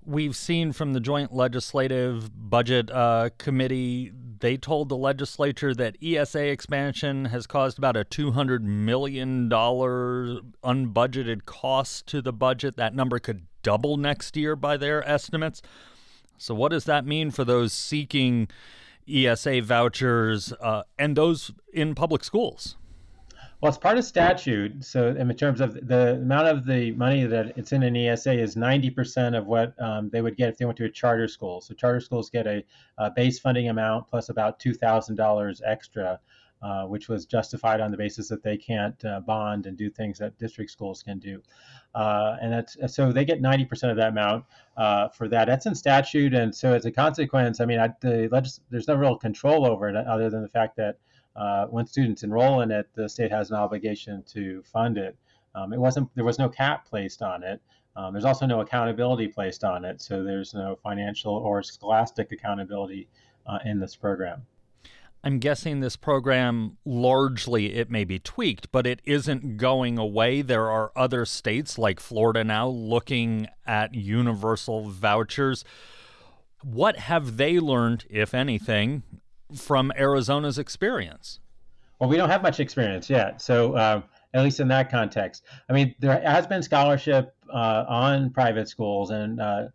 we've 0.06 0.36
seen 0.36 0.72
from 0.72 0.94
the 0.94 1.00
Joint 1.00 1.34
Legislative 1.34 2.32
Budget 2.50 2.90
uh, 2.90 3.30
Committee, 3.38 4.12
they 4.40 4.56
told 4.56 4.88
the 4.88 4.96
legislature 4.98 5.74
that 5.76 5.98
ESA 6.02 6.48
expansion 6.48 7.26
has 7.26 7.46
caused 7.46 7.78
about 7.78 7.98
a 7.98 8.06
$200 8.06 8.62
million 8.62 9.50
unbudgeted 9.50 11.46
cost 11.46 12.08
to 12.08 12.22
the 12.22 12.34
budget. 12.34 12.78
That 12.78 12.96
number 12.96 13.20
could 13.20 13.48
double 13.64 13.98
next 13.98 14.38
year 14.38 14.56
by 14.56 14.78
their 14.78 15.08
estimates. 15.08 15.62
So, 16.38 16.54
what 16.54 16.70
does 16.70 16.86
that 16.86 17.06
mean 17.06 17.32
for 17.32 17.44
those 17.44 17.74
seeking 17.74 18.48
ESA 19.10 19.62
vouchers 19.62 20.54
uh, 20.54 20.84
and 20.98 21.16
those 21.16 21.52
in 21.74 21.96
public 21.96 22.24
schools? 22.24 22.76
Well, 23.60 23.70
it's 23.70 23.78
part 23.78 23.98
of 23.98 24.06
statute. 24.06 24.84
So, 24.84 25.08
in 25.08 25.36
terms 25.36 25.62
of 25.62 25.88
the 25.88 26.14
amount 26.14 26.48
of 26.48 26.66
the 26.66 26.92
money 26.92 27.26
that 27.26 27.58
it's 27.58 27.72
in 27.72 27.82
an 27.82 27.96
ESA 27.96 28.40
is 28.40 28.56
90% 28.56 29.36
of 29.36 29.48
what 29.48 29.74
um, 29.82 30.10
they 30.12 30.22
would 30.22 30.38
get 30.38 30.50
if 30.50 30.58
they 30.58 30.66
went 30.66 30.78
to 30.78 30.86
a 30.86 30.90
charter 30.90 31.28
school. 31.28 31.62
So, 31.62 31.74
charter 31.74 32.00
schools 32.00 32.30
get 32.30 32.46
a, 32.46 32.64
a 33.00 33.10
base 33.10 33.40
funding 33.40 33.70
amount 33.70 34.08
plus 34.08 34.30
about 34.30 34.60
$2,000 34.60 35.62
extra, 35.66 36.20
uh, 36.62 36.84
which 36.86 37.08
was 37.08 37.26
justified 37.26 37.80
on 37.80 37.92
the 37.92 37.98
basis 37.98 38.28
that 38.30 38.42
they 38.42 38.58
can't 38.58 39.04
uh, 39.06 39.20
bond 39.20 39.68
and 39.68 39.78
do 39.78 39.90
things 39.90 40.18
that 40.18 40.38
district 40.40 40.72
schools 40.72 41.04
can 41.04 41.20
do. 41.20 41.42
Uh, 41.94 42.36
and 42.42 42.52
that's 42.52 42.78
so 42.88 43.12
they 43.12 43.26
get 43.26 43.42
90% 43.42 43.92
of 43.92 43.98
that 43.98 44.10
amount 44.10 44.46
uh, 44.76 45.08
for 45.10 45.28
that. 45.28 45.46
That's 45.46 45.66
in 45.66 45.76
statute, 45.76 46.34
and 46.34 46.54
so 46.54 46.74
as 46.74 46.86
a 46.86 46.92
consequence, 46.92 47.60
I 47.60 47.66
mean, 47.66 47.80
I, 47.80 47.90
the 48.02 48.28
legis- 48.32 48.60
there's 48.70 48.88
no 48.88 48.96
real 48.96 49.16
control 49.16 49.66
over 49.66 49.90
it 49.90 49.96
other 49.96 50.30
than 50.30 50.42
the 50.42 50.50
fact 50.50 50.76
that 50.78 50.98
uh, 51.36 51.68
when 51.68 51.86
students 51.86 52.24
enroll 52.24 52.62
in 52.62 52.72
it, 52.72 52.88
the 52.96 53.08
state 53.08 53.32
has 53.32 53.52
an 53.52 53.58
obligation 53.58 54.24
to 54.24 54.64
fund 54.64 54.98
it. 54.98 55.16
Um, 55.56 55.74
it 55.74 55.80
wasn't 55.80 56.14
there 56.16 56.26
was 56.26 56.40
no 56.40 56.50
cap 56.50 56.88
placed 56.88 57.22
on 57.22 57.44
it. 57.44 57.62
Um, 57.96 58.14
there's 58.14 58.26
also 58.26 58.46
no 58.46 58.62
accountability 58.62 59.28
placed 59.28 59.64
on 59.64 59.86
it, 59.86 60.02
so 60.02 60.24
there's 60.24 60.54
no 60.54 60.76
financial 60.84 61.34
or 61.34 61.64
scholastic 61.64 62.32
accountability 62.32 63.08
uh, 63.48 63.60
in 63.66 63.80
this 63.80 63.96
program. 63.96 64.46
I'm 65.24 65.40
guessing 65.40 65.80
this 65.80 65.96
program 65.96 66.78
largely 66.86 67.76
it 67.76 67.90
may 67.90 68.04
be 68.04 68.20
tweaked, 68.20 68.72
but 68.72 68.88
it 68.88 69.02
isn't 69.04 69.58
going 69.58 69.98
away. 69.98 70.42
There 70.42 70.70
are 70.70 70.92
other 70.96 71.26
states 71.26 71.78
like 71.78 72.00
Florida 72.00 72.44
now 72.44 72.68
looking 72.68 73.48
at 73.66 73.94
universal 73.94 74.90
vouchers. 74.90 75.66
What 76.64 76.98
have 76.98 77.38
they 77.38 77.60
learned, 77.60 78.06
if 78.10 78.34
anything, 78.34 79.04
from 79.54 79.92
Arizona's 79.98 80.58
experience? 80.58 81.40
Well, 82.00 82.10
we 82.10 82.18
don't 82.18 82.30
have 82.30 82.42
much 82.42 82.60
experience 82.60 83.10
yet. 83.10 83.42
So, 83.42 83.74
uh, 83.74 84.02
at 84.34 84.44
least 84.44 84.60
in 84.60 84.68
that 84.68 84.92
context, 84.92 85.44
I 85.70 85.74
mean, 85.74 85.96
there 86.00 86.20
has 86.22 86.46
been 86.46 86.62
scholarship 86.62 87.34
uh, 87.52 87.86
on 87.88 88.30
private 88.30 88.70
schools, 88.70 89.10
and 89.10 89.40
uh, 89.40 89.68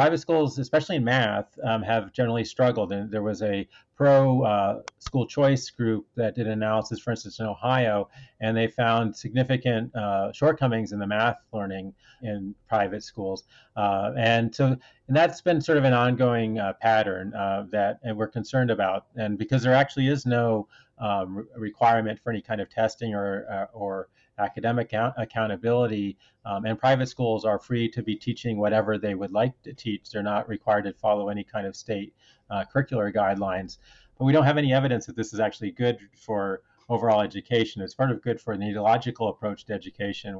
private 0.00 0.16
schools, 0.16 0.58
especially 0.58 0.96
in 0.96 1.04
math, 1.04 1.58
um, 1.62 1.82
have 1.82 2.10
generally 2.10 2.42
struggled. 2.42 2.90
And 2.90 3.10
there 3.10 3.22
was 3.22 3.42
a 3.42 3.68
pro 3.94 4.42
uh, 4.44 4.80
school 4.98 5.26
choice 5.26 5.68
group 5.68 6.06
that 6.16 6.34
did 6.34 6.46
analysis, 6.46 7.00
for 7.00 7.10
instance, 7.10 7.38
in 7.38 7.44
Ohio, 7.44 8.08
and 8.40 8.56
they 8.56 8.66
found 8.66 9.14
significant 9.14 9.94
uh, 9.94 10.32
shortcomings 10.32 10.92
in 10.92 10.98
the 11.00 11.06
math 11.06 11.36
learning 11.52 11.92
in 12.22 12.54
private 12.66 13.04
schools. 13.04 13.44
Uh, 13.76 14.12
and 14.16 14.54
so 14.54 14.68
and 14.68 14.78
that's 15.08 15.42
been 15.42 15.60
sort 15.60 15.76
of 15.76 15.84
an 15.84 15.92
ongoing 15.92 16.58
uh, 16.58 16.72
pattern 16.80 17.34
uh, 17.34 17.66
that 17.70 17.98
we're 18.14 18.26
concerned 18.26 18.70
about. 18.70 19.04
And 19.16 19.36
because 19.36 19.62
there 19.62 19.74
actually 19.74 20.08
is 20.08 20.24
no 20.24 20.66
um, 20.96 21.46
requirement 21.54 22.18
for 22.22 22.30
any 22.30 22.40
kind 22.40 22.62
of 22.62 22.70
testing 22.70 23.14
or, 23.14 23.44
uh, 23.52 23.66
or 23.76 24.08
academic 24.38 24.92
accountability, 25.16 26.16
um, 26.44 26.64
and 26.64 26.78
private 26.78 27.08
schools 27.08 27.44
are 27.44 27.58
free 27.58 27.88
to 27.90 28.02
be 28.02 28.16
teaching 28.16 28.58
whatever 28.58 28.98
they 28.98 29.14
would 29.14 29.32
like 29.32 29.60
to 29.62 29.72
teach. 29.72 30.10
They're 30.10 30.22
not 30.22 30.48
required 30.48 30.84
to 30.84 30.92
follow 30.92 31.28
any 31.28 31.44
kind 31.44 31.66
of 31.66 31.76
state 31.76 32.14
uh, 32.50 32.64
curricular 32.72 33.14
guidelines. 33.14 33.78
But 34.18 34.24
we 34.24 34.32
don't 34.32 34.44
have 34.44 34.58
any 34.58 34.72
evidence 34.72 35.06
that 35.06 35.16
this 35.16 35.32
is 35.32 35.40
actually 35.40 35.70
good 35.70 35.98
for 36.14 36.62
overall 36.88 37.22
education. 37.22 37.82
It's 37.82 37.94
part 37.94 38.10
of 38.10 38.22
good 38.22 38.40
for 38.40 38.52
an 38.52 38.62
ideological 38.62 39.28
approach 39.28 39.64
to 39.66 39.72
education. 39.72 40.38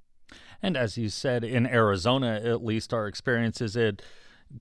And 0.63 0.77
as 0.77 0.97
you 0.97 1.09
said, 1.09 1.45
in 1.45 1.67
Arizona, 1.67 2.41
at 2.45 2.65
least 2.65 2.93
our 2.93 3.07
experience 3.07 3.61
is 3.61 3.77
it 3.77 4.03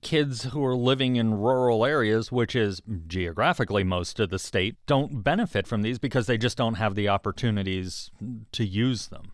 kids 0.02 0.44
who 0.44 0.64
are 0.64 0.76
living 0.76 1.16
in 1.16 1.34
rural 1.34 1.84
areas, 1.84 2.30
which 2.30 2.54
is 2.54 2.80
geographically 3.06 3.84
most 3.84 4.20
of 4.20 4.30
the 4.30 4.38
state, 4.38 4.76
don't 4.86 5.22
benefit 5.22 5.66
from 5.66 5.82
these 5.82 5.98
because 5.98 6.26
they 6.26 6.38
just 6.38 6.56
don't 6.56 6.74
have 6.74 6.94
the 6.94 7.08
opportunities 7.08 8.10
to 8.52 8.64
use 8.64 9.08
them. 9.08 9.32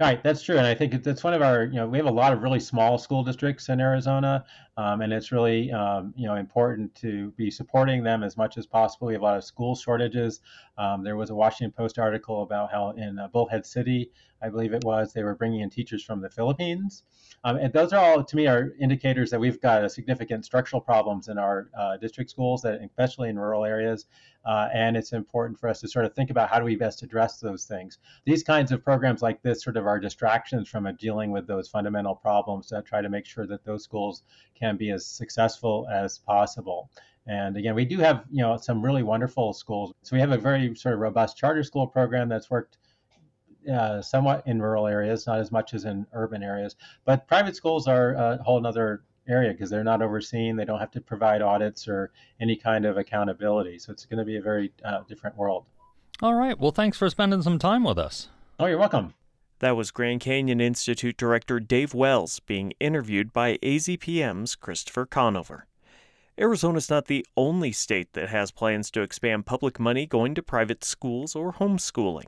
Right, 0.00 0.20
that's 0.24 0.42
true, 0.42 0.56
and 0.56 0.66
I 0.66 0.74
think 0.74 0.92
it's 1.06 1.22
one 1.22 1.34
of 1.34 1.42
our. 1.42 1.64
You 1.64 1.74
know, 1.74 1.86
we 1.86 1.98
have 1.98 2.06
a 2.08 2.10
lot 2.10 2.32
of 2.32 2.42
really 2.42 2.58
small 2.58 2.98
school 2.98 3.22
districts 3.22 3.68
in 3.68 3.80
Arizona, 3.80 4.44
um, 4.76 5.02
and 5.02 5.12
it's 5.12 5.30
really 5.30 5.70
um, 5.70 6.12
you 6.16 6.26
know 6.26 6.34
important 6.34 6.92
to 6.96 7.30
be 7.36 7.48
supporting 7.48 8.02
them 8.02 8.24
as 8.24 8.36
much 8.36 8.58
as 8.58 8.66
possible. 8.66 9.06
We 9.06 9.12
have 9.12 9.22
a 9.22 9.24
lot 9.24 9.36
of 9.36 9.44
school 9.44 9.76
shortages. 9.76 10.40
Um, 10.78 11.04
there 11.04 11.16
was 11.16 11.30
a 11.30 11.34
Washington 11.34 11.70
Post 11.70 12.00
article 12.00 12.42
about 12.42 12.72
how 12.72 12.90
in 12.90 13.20
uh, 13.20 13.28
Bullhead 13.28 13.64
City, 13.64 14.10
I 14.44 14.50
believe 14.50 14.74
it 14.74 14.84
was, 14.84 15.12
they 15.12 15.22
were 15.22 15.34
bringing 15.34 15.60
in 15.60 15.70
teachers 15.70 16.04
from 16.04 16.20
the 16.20 16.28
Philippines, 16.28 17.02
um, 17.44 17.56
and 17.56 17.72
those 17.72 17.92
are 17.92 17.98
all 17.98 18.24
to 18.24 18.36
me 18.36 18.46
are 18.46 18.72
indicators 18.80 19.30
that 19.30 19.40
we've 19.40 19.60
got 19.60 19.90
significant 19.90 20.44
structural 20.44 20.80
problems 20.80 21.28
in 21.28 21.38
our 21.38 21.70
uh, 21.78 21.96
district 21.96 22.30
schools, 22.30 22.62
that 22.62 22.80
especially 22.82 23.28
in 23.28 23.38
rural 23.38 23.64
areas, 23.64 24.06
uh, 24.46 24.68
and 24.72 24.96
it's 24.96 25.12
important 25.12 25.58
for 25.58 25.68
us 25.68 25.80
to 25.80 25.88
sort 25.88 26.04
of 26.04 26.14
think 26.14 26.30
about 26.30 26.48
how 26.48 26.58
do 26.58 26.64
we 26.64 26.76
best 26.76 27.02
address 27.02 27.40
those 27.40 27.64
things. 27.64 27.98
These 28.24 28.42
kinds 28.42 28.72
of 28.72 28.84
programs 28.84 29.22
like 29.22 29.42
this 29.42 29.62
sort 29.62 29.76
of 29.76 29.86
are 29.86 29.98
distractions 29.98 30.68
from 30.68 30.88
dealing 30.96 31.30
with 31.30 31.46
those 31.46 31.68
fundamental 31.68 32.14
problems 32.14 32.68
that 32.68 32.86
try 32.86 33.02
to 33.02 33.08
make 33.08 33.26
sure 33.26 33.46
that 33.46 33.64
those 33.64 33.84
schools 33.84 34.22
can 34.54 34.76
be 34.76 34.90
as 34.90 35.06
successful 35.06 35.86
as 35.90 36.18
possible. 36.18 36.90
And 37.26 37.56
again, 37.56 37.74
we 37.74 37.84
do 37.84 37.98
have 37.98 38.24
you 38.30 38.42
know 38.42 38.56
some 38.56 38.82
really 38.82 39.02
wonderful 39.02 39.52
schools. 39.52 39.92
So 40.02 40.14
we 40.14 40.20
have 40.20 40.32
a 40.32 40.38
very 40.38 40.74
sort 40.74 40.94
of 40.94 41.00
robust 41.00 41.36
charter 41.36 41.62
school 41.62 41.86
program 41.86 42.28
that's 42.28 42.50
worked 42.50 42.78
uh, 43.70 44.02
somewhat 44.02 44.46
in 44.46 44.60
rural 44.60 44.86
areas, 44.86 45.26
not 45.26 45.38
as 45.38 45.52
much 45.52 45.74
as 45.74 45.84
in 45.84 46.06
urban 46.12 46.42
areas. 46.42 46.76
But 47.04 47.26
private 47.26 47.56
schools 47.56 47.86
are 47.86 48.12
a 48.12 48.42
whole 48.42 48.64
other 48.66 49.02
area 49.28 49.52
because 49.52 49.70
they're 49.70 49.84
not 49.84 50.02
overseen. 50.02 50.56
They 50.56 50.64
don't 50.64 50.78
have 50.78 50.90
to 50.92 51.00
provide 51.00 51.42
audits 51.42 51.88
or 51.88 52.12
any 52.40 52.56
kind 52.56 52.84
of 52.84 52.96
accountability. 52.96 53.78
So 53.78 53.92
it's 53.92 54.04
going 54.06 54.18
to 54.18 54.24
be 54.24 54.36
a 54.36 54.42
very 54.42 54.72
uh, 54.84 55.02
different 55.08 55.36
world. 55.36 55.66
All 56.22 56.34
right. 56.34 56.58
Well, 56.58 56.72
thanks 56.72 56.98
for 56.98 57.08
spending 57.10 57.42
some 57.42 57.58
time 57.58 57.84
with 57.84 57.98
us. 57.98 58.28
Oh, 58.58 58.66
you're 58.66 58.78
welcome. 58.78 59.14
That 59.60 59.76
was 59.76 59.90
Grand 59.90 60.20
Canyon 60.20 60.60
Institute 60.60 61.16
Director 61.16 61.58
Dave 61.58 61.94
Wells 61.94 62.40
being 62.40 62.72
interviewed 62.80 63.32
by 63.32 63.56
AZPM's 63.58 64.56
Christopher 64.56 65.06
Conover. 65.06 65.66
Arizona's 66.36 66.90
not 66.90 67.06
the 67.06 67.24
only 67.36 67.70
state 67.70 68.12
that 68.14 68.28
has 68.28 68.50
plans 68.50 68.90
to 68.90 69.02
expand 69.02 69.46
public 69.46 69.78
money 69.78 70.04
going 70.06 70.34
to 70.34 70.42
private 70.42 70.82
schools 70.82 71.36
or 71.36 71.52
homeschooling. 71.52 72.26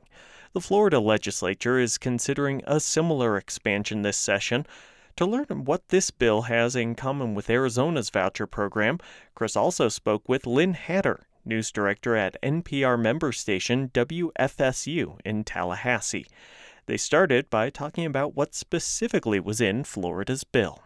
The 0.53 0.61
Florida 0.61 0.99
legislature 0.99 1.77
is 1.77 1.97
considering 1.97 2.61
a 2.65 2.79
similar 2.79 3.37
expansion 3.37 4.01
this 4.01 4.17
session. 4.17 4.65
To 5.17 5.25
learn 5.25 5.65
what 5.65 5.89
this 5.89 6.11
bill 6.11 6.43
has 6.43 6.75
in 6.75 6.95
common 6.95 7.35
with 7.35 7.49
Arizona's 7.49 8.09
voucher 8.09 8.47
program, 8.47 8.99
Chris 9.35 9.55
also 9.55 9.89
spoke 9.89 10.29
with 10.29 10.45
Lynn 10.47 10.73
Hatter, 10.73 11.27
news 11.43 11.71
director 11.71 12.15
at 12.15 12.41
NPR 12.41 12.99
member 13.01 13.31
station 13.31 13.89
WFSU 13.89 15.19
in 15.25 15.43
Tallahassee. 15.43 16.27
They 16.85 16.97
started 16.97 17.49
by 17.49 17.69
talking 17.69 18.05
about 18.05 18.35
what 18.35 18.55
specifically 18.55 19.39
was 19.39 19.59
in 19.59 19.83
Florida's 19.83 20.43
bill. 20.43 20.81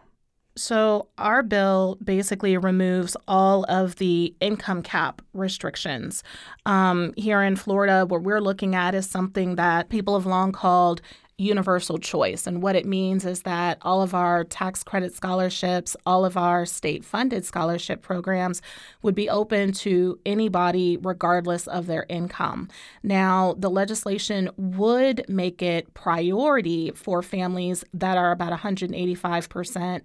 So, 0.54 1.08
our 1.16 1.42
bill 1.42 1.96
basically 2.04 2.58
removes 2.58 3.16
all 3.26 3.64
of 3.70 3.96
the 3.96 4.34
income 4.40 4.82
cap 4.82 5.22
restrictions. 5.32 6.22
Um, 6.66 7.14
here 7.16 7.42
in 7.42 7.56
Florida, 7.56 8.04
what 8.04 8.22
we're 8.22 8.40
looking 8.40 8.74
at 8.74 8.94
is 8.94 9.08
something 9.08 9.56
that 9.56 9.88
people 9.88 10.18
have 10.18 10.26
long 10.26 10.52
called 10.52 11.00
universal 11.38 11.98
choice. 11.98 12.46
And 12.46 12.62
what 12.62 12.76
it 12.76 12.86
means 12.86 13.24
is 13.24 13.42
that 13.42 13.78
all 13.82 14.02
of 14.02 14.14
our 14.14 14.44
tax 14.44 14.82
credit 14.82 15.14
scholarships, 15.14 15.96
all 16.06 16.24
of 16.24 16.36
our 16.36 16.64
state 16.64 17.04
funded 17.04 17.44
scholarship 17.44 18.02
programs 18.02 18.62
would 19.02 19.14
be 19.14 19.28
open 19.28 19.72
to 19.72 20.18
anybody 20.24 20.98
regardless 20.98 21.66
of 21.66 21.86
their 21.86 22.06
income. 22.08 22.68
Now, 23.02 23.54
the 23.58 23.70
legislation 23.70 24.50
would 24.56 25.24
make 25.28 25.62
it 25.62 25.92
priority 25.94 26.92
for 26.94 27.22
families 27.22 27.84
that 27.92 28.16
are 28.16 28.30
about 28.30 28.58
185% 28.58 30.02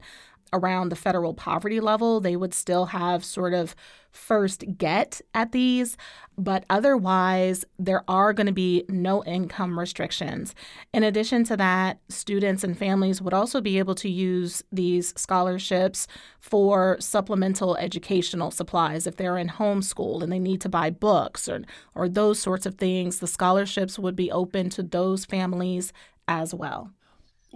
around 0.53 0.89
the 0.89 0.95
federal 0.95 1.33
poverty 1.33 1.79
level, 1.79 2.19
they 2.19 2.35
would 2.35 2.53
still 2.53 2.87
have 2.87 3.23
sort 3.23 3.53
of 3.53 3.75
first 4.11 4.63
get 4.77 5.21
at 5.33 5.51
these, 5.51 5.95
but 6.37 6.65
otherwise, 6.69 7.63
there 7.77 8.03
are 8.07 8.33
going 8.33 8.47
to 8.47 8.53
be 8.53 8.83
no 8.89 9.23
income 9.25 9.77
restrictions. 9.77 10.55
In 10.93 11.03
addition 11.03 11.43
to 11.45 11.57
that, 11.57 11.99
students 12.09 12.63
and 12.63 12.77
families 12.77 13.21
would 13.21 13.33
also 13.33 13.61
be 13.61 13.77
able 13.77 13.95
to 13.95 14.09
use 14.09 14.63
these 14.71 15.13
scholarships 15.15 16.07
for 16.39 16.97
supplemental 16.99 17.77
educational 17.77 18.51
supplies. 18.51 19.07
If 19.07 19.17
they're 19.17 19.37
in 19.37 19.49
homeschool 19.49 20.23
and 20.23 20.31
they 20.31 20.39
need 20.39 20.61
to 20.61 20.69
buy 20.69 20.89
books 20.89 21.47
or, 21.47 21.61
or 21.95 22.09
those 22.09 22.39
sorts 22.39 22.65
of 22.65 22.75
things, 22.75 23.19
the 23.19 23.27
scholarships 23.27 23.99
would 23.99 24.15
be 24.15 24.31
open 24.31 24.69
to 24.71 24.83
those 24.83 25.25
families 25.25 25.93
as 26.27 26.53
well 26.53 26.91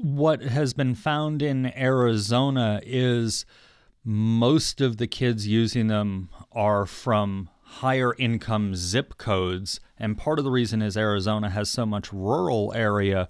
what 0.01 0.41
has 0.41 0.73
been 0.73 0.95
found 0.95 1.41
in 1.41 1.77
Arizona 1.77 2.81
is 2.83 3.45
most 4.03 4.81
of 4.81 4.97
the 4.97 5.07
kids 5.07 5.47
using 5.47 5.87
them 5.87 6.29
are 6.51 6.85
from 6.85 7.49
higher 7.61 8.15
income 8.17 8.75
zip 8.75 9.17
codes. 9.17 9.79
And 9.97 10.17
part 10.17 10.39
of 10.39 10.45
the 10.45 10.51
reason 10.51 10.81
is 10.81 10.97
Arizona 10.97 11.49
has 11.51 11.69
so 11.69 11.85
much 11.85 12.11
rural 12.11 12.73
area 12.75 13.29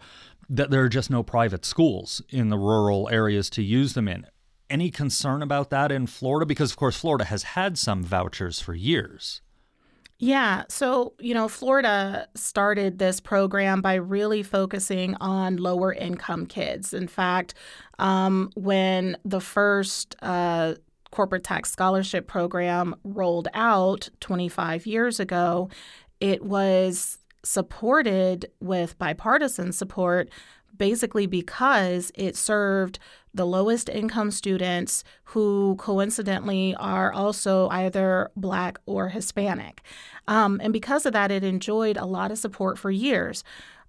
that 0.49 0.71
there 0.71 0.83
are 0.83 0.89
just 0.89 1.09
no 1.09 1.23
private 1.23 1.65
schools 1.65 2.21
in 2.29 2.49
the 2.49 2.57
rural 2.57 3.09
areas 3.09 3.49
to 3.51 3.61
use 3.61 3.93
them 3.93 4.07
in. 4.07 4.25
Any 4.69 4.89
concern 4.89 5.41
about 5.41 5.69
that 5.69 5.91
in 5.91 6.07
Florida? 6.07 6.45
Because, 6.45 6.71
of 6.71 6.77
course, 6.77 6.95
Florida 6.95 7.25
has 7.25 7.43
had 7.43 7.77
some 7.77 8.03
vouchers 8.03 8.61
for 8.61 8.73
years. 8.73 9.41
Yeah. 10.23 10.65
So, 10.69 11.13
you 11.19 11.33
know, 11.33 11.47
Florida 11.47 12.27
started 12.35 12.99
this 12.99 13.19
program 13.19 13.81
by 13.81 13.95
really 13.95 14.43
focusing 14.43 15.15
on 15.15 15.57
lower 15.57 15.91
income 15.91 16.45
kids. 16.45 16.93
In 16.93 17.07
fact, 17.07 17.55
um, 17.97 18.51
when 18.55 19.17
the 19.25 19.41
first 19.41 20.15
uh, 20.21 20.75
corporate 21.09 21.43
tax 21.43 21.71
scholarship 21.71 22.27
program 22.27 22.93
rolled 23.03 23.47
out 23.55 24.09
25 24.19 24.85
years 24.85 25.19
ago, 25.19 25.71
it 26.19 26.45
was 26.45 27.17
supported 27.43 28.45
with 28.59 28.99
bipartisan 28.99 29.71
support 29.71 30.29
basically 30.77 31.25
because 31.25 32.11
it 32.15 32.35
served 32.35 32.99
the 33.33 33.45
lowest 33.45 33.89
income 33.89 34.31
students 34.31 35.03
who 35.25 35.75
coincidentally 35.77 36.75
are 36.75 37.11
also 37.11 37.69
either 37.69 38.29
Black 38.35 38.79
or 38.85 39.09
Hispanic. 39.09 39.81
Um, 40.27 40.59
and 40.63 40.73
because 40.73 41.05
of 41.05 41.13
that, 41.13 41.31
it 41.31 41.43
enjoyed 41.43 41.97
a 41.97 42.05
lot 42.05 42.31
of 42.31 42.37
support 42.37 42.77
for 42.77 42.91
years. 42.91 43.43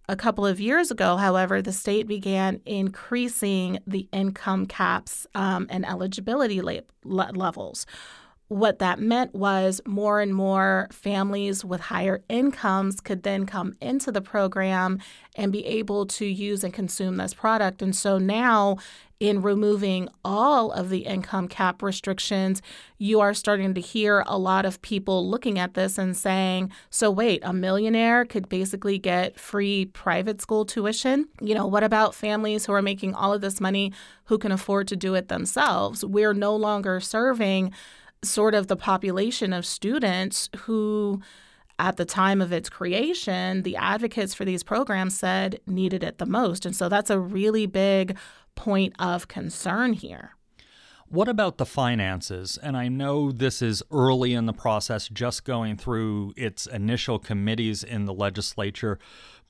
A 0.09 0.17
couple 0.17 0.45
of 0.45 0.61
years 0.61 0.91
ago, 0.91 1.17
however, 1.17 1.63
the 1.63 1.73
state 1.73 2.07
began 2.07 2.61
increasing 2.67 3.79
the 3.87 4.09
income 4.13 4.67
caps 4.67 5.27
um, 5.35 5.67
and 5.71 5.87
eligibility 5.87 6.61
la- 6.61 7.31
levels 7.31 7.87
what 8.53 8.81
that 8.81 9.01
meant 9.01 9.35
was 9.35 9.81
more 9.87 10.21
and 10.21 10.35
more 10.35 10.87
families 10.93 11.65
with 11.65 11.81
higher 11.81 12.23
incomes 12.29 13.01
could 13.01 13.23
then 13.23 13.47
come 13.47 13.75
into 13.81 14.13
the 14.13 14.21
program 14.21 14.99
and 15.35 15.51
be 15.51 15.65
able 15.65 16.05
to 16.05 16.27
use 16.27 16.63
and 16.63 16.75
consume 16.75 17.17
this 17.17 17.33
product. 17.33 17.81
And 17.81 17.97
so 17.97 18.19
now, 18.19 18.77
in 19.23 19.41
removing 19.41 20.09
all 20.25 20.73
of 20.73 20.91
the 20.91 21.07
income 21.07 21.47
cap 21.47 21.81
restrictions, 21.81 22.61
you 22.99 23.21
are 23.21 23.33
starting 23.33 23.73
to 23.73 23.81
hear 23.81 24.25
a 24.27 24.37
lot 24.37 24.67
of 24.67 24.83
people 24.83 25.31
looking 25.31 25.61
at 25.61 25.75
this 25.75 25.97
and 25.97 26.17
saying, 26.17 26.73
so 26.91 27.09
wait, 27.09 27.41
a 27.45 27.53
millionaire 27.53 28.25
could 28.25 28.49
basically 28.49 28.99
get 28.99 29.39
free 29.39 29.87
private 29.87 30.43
school 30.43 30.65
tuition? 30.65 31.29
You 31.41 31.55
know, 31.55 31.69
what 31.69 31.85
about 31.85 32.17
families 32.17 32.67
who 32.67 32.73
are 32.73 32.83
making 32.83 33.15
all 33.15 33.33
of 33.33 33.43
this 33.43 33.61
money 33.61 33.93
who 34.25 34.39
can 34.39 34.51
afford 34.51 34.89
to 34.89 34.97
do 34.97 35.15
it 35.15 35.29
themselves? 35.29 36.05
We're 36.05 36.35
no 36.35 36.57
longer 36.57 36.99
serving 36.99 37.73
sort 38.25 38.57
of 38.57 38.67
the 38.67 38.77
population 38.77 39.53
of 39.53 39.65
students 39.65 40.49
who 40.63 41.23
at 41.79 41.97
the 41.97 42.05
time 42.05 42.41
of 42.41 42.53
its 42.53 42.69
creation, 42.69 43.63
the 43.63 43.77
advocates 43.77 44.35
for 44.35 44.45
these 44.45 44.63
programs 44.63 45.19
said 45.19 45.59
needed 45.67 46.05
it 46.05 46.19
the 46.19 46.27
most. 46.27 46.67
And 46.67 46.77
so 46.77 46.89
that's 46.89 47.11
a 47.11 47.19
really 47.19 47.67
big 47.67 48.17
point 48.55 48.95
of 48.99 49.29
concern 49.29 49.93
here. 49.93 50.37
What 51.13 51.29
about 51.29 51.59
the 51.59 51.67
finances? 51.67 52.59
And 52.63 52.75
I 52.75 52.89
know 52.89 53.33
this 53.33 53.61
is 53.61 53.83
early 53.91 54.33
in 54.33 54.47
the 54.47 54.55
process, 54.55 55.09
just 55.09 55.45
going 55.45 55.77
through 55.77 56.33
its 56.39 56.65
initial 56.65 57.19
committees 57.19 57.85
in 57.85 58.07
the 58.07 58.15
legislature. 58.15 58.99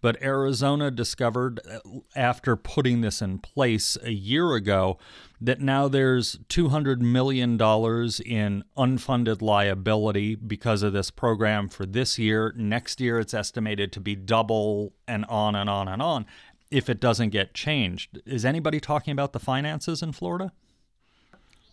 But 0.01 0.21
Arizona 0.21 0.91
discovered 0.91 1.61
uh, 1.65 1.79
after 2.17 2.57
putting 2.57 3.01
this 3.01 3.23
in 3.23 3.39
place 3.39 3.97
a 4.03 4.11
year 4.11 4.55
ago 4.55 4.99
that 5.41 5.61
now 5.61 5.87
there's 5.87 6.39
$200 6.49 6.99
million 6.99 7.53
in 7.53 8.65
unfunded 8.77 9.41
liability 9.41 10.35
because 10.35 10.83
of 10.83 10.93
this 10.93 11.13
program 11.13 11.69
for 11.69 11.87
this 11.87 12.19
year. 12.19 12.53
Next 12.57 13.01
year, 13.01 13.21
it's 13.21 13.35
estimated 13.35 13.93
to 13.93 14.01
be 14.01 14.17
double 14.17 14.95
and 15.07 15.25
on 15.27 15.55
and 15.55 15.71
on 15.71 15.87
and 15.87 16.03
on 16.03 16.27
if 16.73 16.89
it 16.89 17.01
doesn't 17.01 17.31
get 17.31 17.55
changed. 17.55 18.21
Is 18.27 18.45
anybody 18.45 18.81
talking 18.81 19.13
about 19.13 19.33
the 19.33 19.39
finances 19.39 20.03
in 20.03 20.13
Florida? 20.13 20.53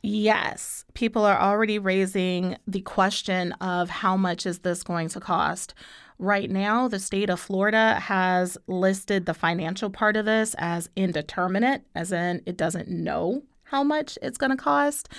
Yes, 0.02 0.86
people 0.94 1.26
are 1.26 1.40
already 1.40 1.78
raising 1.78 2.58
the 2.68 2.82
question 2.82 3.52
of 3.54 3.90
how 3.90 4.16
much 4.16 4.46
is 4.46 4.60
this 4.60 4.84
going 4.84 5.10
to 5.10 5.20
cost. 5.20 5.74
Right 6.18 6.50
now, 6.50 6.88
the 6.88 7.00
state 7.00 7.30
of 7.30 7.40
Florida 7.40 7.96
has 7.96 8.58
listed 8.68 9.26
the 9.26 9.34
financial 9.34 9.90
part 9.90 10.16
of 10.16 10.26
this 10.26 10.56
as 10.58 10.90
indeterminate, 10.96 11.84
as 11.96 12.12
in 12.12 12.42
it 12.46 12.58
doesn't 12.58 12.90
know 12.90 13.44
how 13.70 13.84
much 13.84 14.18
it's 14.22 14.38
going 14.38 14.52
to 14.52 14.58
cost. 14.58 15.10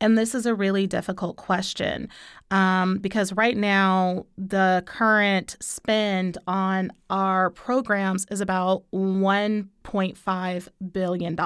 And 0.00 0.16
this 0.16 0.34
is 0.34 0.46
a 0.46 0.54
really 0.54 0.86
difficult 0.86 1.36
question 1.36 2.08
um, 2.50 2.98
because 2.98 3.32
right 3.32 3.56
now, 3.56 4.26
the 4.36 4.82
current 4.86 5.56
spend 5.60 6.38
on 6.46 6.90
our 7.10 7.50
programs 7.50 8.26
is 8.30 8.40
about 8.40 8.84
$1.5 8.92 10.68
billion. 10.92 11.36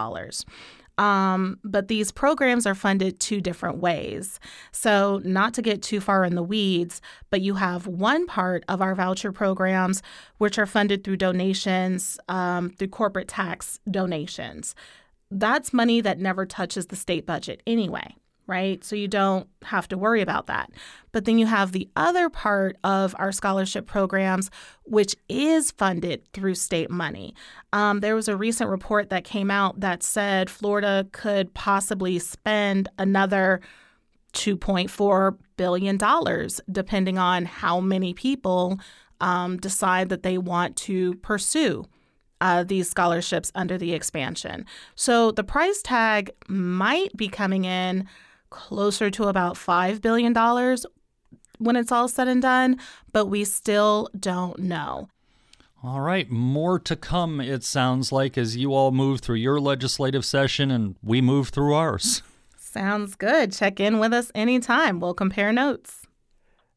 Um, 0.99 1.59
but 1.65 1.89
these 1.89 2.13
programs 2.13 2.67
are 2.67 2.75
funded 2.75 3.19
two 3.19 3.41
different 3.41 3.79
ways. 3.79 4.39
So, 4.73 5.21
not 5.25 5.55
to 5.55 5.63
get 5.63 5.83
too 5.83 6.01
far 6.01 6.25
in 6.25 6.35
the 6.35 6.43
weeds, 6.43 7.01
but 7.31 7.41
you 7.41 7.55
have 7.55 7.87
one 7.87 8.27
part 8.27 8.63
of 8.69 8.83
our 8.83 8.95
voucher 8.95 9.33
programs 9.33 10.03
which 10.39 10.59
are 10.59 10.67
funded 10.67 11.03
through 11.03 11.17
donations, 11.17 12.21
um, 12.29 12.71
through 12.71 12.89
corporate 12.89 13.29
tax 13.29 13.81
donations. 13.91 14.75
That's 15.39 15.73
money 15.73 16.01
that 16.01 16.19
never 16.19 16.47
touches 16.47 16.87
the 16.87 16.97
state 16.97 17.27
budget 17.27 17.63
anyway 17.67 18.17
right? 18.47 18.83
So 18.85 18.97
you 18.97 19.09
don't 19.09 19.49
have 19.63 19.89
to 19.89 19.99
worry 19.99 20.21
about 20.21 20.47
that. 20.47 20.71
But 21.13 21.25
then 21.25 21.39
you 21.39 21.47
have 21.47 21.73
the 21.73 21.89
other 21.97 22.29
part 22.29 22.77
of 22.83 23.15
our 23.19 23.33
scholarship 23.33 23.87
programs, 23.87 24.51
which 24.85 25.15
is 25.29 25.71
funded 25.71 26.31
through 26.33 26.57
state 26.57 26.91
money. 26.91 27.35
Um, 27.73 28.01
there 28.01 28.15
was 28.15 28.29
a 28.29 28.37
recent 28.37 28.69
report 28.69 29.11
that 29.11 29.25
came 29.25 29.51
out 29.51 29.81
that 29.81 30.03
said 30.03 30.51
Florida 30.51 31.07
could 31.13 31.55
possibly 31.55 32.19
spend 32.19 32.89
another 32.99 33.61
$2.4 34.35 35.39
billion, 35.57 35.99
depending 36.71 37.19
on 37.19 37.45
how 37.45 37.81
many 37.81 38.13
people 38.13 38.81
um, 39.21 39.57
decide 39.57 40.09
that 40.09 40.23
they 40.23 40.37
want 40.37 40.77
to 40.77 41.15
pursue. 41.17 41.87
Uh, 42.43 42.65
these 42.65 42.91
scholarships 42.91 43.53
under 43.55 43.79
the 43.79 43.93
expansion. 43.93 44.67
So 44.97 45.31
the 45.31 45.45
price 45.45 45.81
tag 45.81 46.33
might 46.49 47.17
be 47.17 47.29
coming 47.29 47.65
in 47.65 48.09
closer 48.51 49.11
to 49.11 49.29
about 49.29 49.55
$5 49.55 50.03
billion 50.03 50.35
when 51.59 51.77
it's 51.77 51.93
all 51.93 52.09
said 52.09 52.27
and 52.27 52.43
done, 52.43 52.81
but 53.13 53.27
we 53.27 53.45
still 53.45 54.09
don't 54.19 54.59
know. 54.59 55.09
All 55.85 56.01
right, 56.01 56.29
more 56.29 56.81
to 56.81 56.97
come, 56.97 57.41
it 57.41 57.63
sounds 57.63 58.11
like, 58.11 58.37
as 58.37 58.57
you 58.57 58.75
all 58.75 58.91
move 58.91 59.21
through 59.21 59.37
your 59.37 59.61
legislative 59.61 60.25
session 60.25 60.73
and 60.73 60.97
we 61.01 61.21
move 61.21 61.51
through 61.51 61.75
ours. 61.75 62.25
Sounds 62.57 63.15
good. 63.15 63.53
Check 63.53 63.79
in 63.79 64.01
with 64.01 64.13
us 64.13 64.33
anytime. 64.35 64.99
We'll 64.99 65.15
compare 65.15 65.53
notes. 65.53 66.09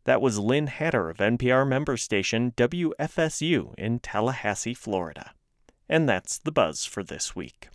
That 0.03 0.21
was 0.21 0.37
Lynn 0.37 0.67
Hatter 0.67 1.09
of 1.09 1.17
NPR 1.17 1.67
member 1.67 1.97
station 1.97 2.51
WFSU 2.55 3.73
in 3.79 3.99
Tallahassee, 3.99 4.75
Florida. 4.75 5.31
And 5.87 6.09
that's 6.09 6.37
the 6.37 6.51
buzz 6.51 6.85
for 6.85 7.03
this 7.03 7.35
week. 7.35 7.69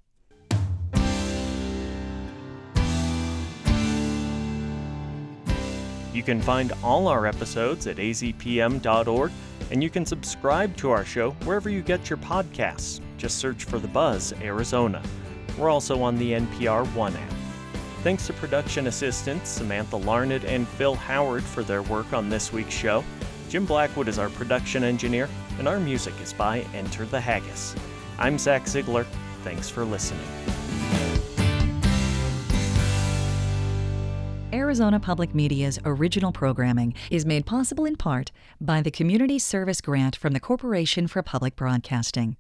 You 6.12 6.25
can 6.25 6.40
find 6.40 6.73
all 6.83 7.07
our 7.07 7.25
episodes 7.27 7.87
at 7.87 7.96
azpm.org, 7.96 9.31
and 9.70 9.83
you 9.83 9.88
can 9.88 10.05
subscribe 10.05 10.77
to 10.79 10.90
our 10.90 11.05
show 11.05 11.31
wherever 11.44 11.70
you 11.70 11.83
get 11.83 12.11
your 12.11 12.16
podcasts. 12.18 13.01
Just 13.16 13.38
search 13.38 13.64
for 13.64 13.79
The 13.79 13.88
Buzz 13.88 14.33
Arizona. 14.42 15.03
We're 15.57 15.70
also 15.70 16.03
on 16.03 16.16
the 16.16 16.33
NPR 16.33 16.87
One 16.94 17.14
app. 17.14 17.33
Thanks 18.03 18.27
to 18.27 18.33
production 18.33 18.87
assistants 18.87 19.51
Samantha 19.51 19.96
Larned 19.96 20.44
and 20.44 20.66
Phil 20.66 20.94
Howard 20.94 21.44
for 21.44 21.62
their 21.62 21.83
work 21.83 22.12
on 22.12 22.29
this 22.29 22.53
week's 22.53 22.75
show. 22.75 23.05
Jim 23.49 23.64
Blackwood 23.64 24.09
is 24.09 24.18
our 24.18 24.31
production 24.31 24.83
engineer, 24.83 25.29
and 25.59 25.68
our 25.68 25.79
music 25.79 26.14
is 26.23 26.33
by 26.33 26.64
Enter 26.75 27.05
the 27.05 27.20
Haggis. 27.20 27.75
I'm 28.20 28.38
Zach 28.38 28.68
Ziegler. 28.68 29.06
Thanks 29.42 29.70
for 29.70 29.85
listening. 29.85 30.20
Arizona 34.52 35.00
Public 35.00 35.35
Media's 35.35 35.78
original 35.85 36.30
programming 36.30 36.94
is 37.11 37.24
made 37.24 37.46
possible 37.46 37.87
in 37.87 37.96
part 37.96 38.30
by 38.61 38.83
the 38.83 38.90
Community 38.90 39.38
Service 39.38 39.80
Grant 39.80 40.14
from 40.14 40.33
the 40.33 40.40
Corporation 40.40 41.06
for 41.06 41.22
Public 41.22 41.56
Broadcasting. 41.56 42.37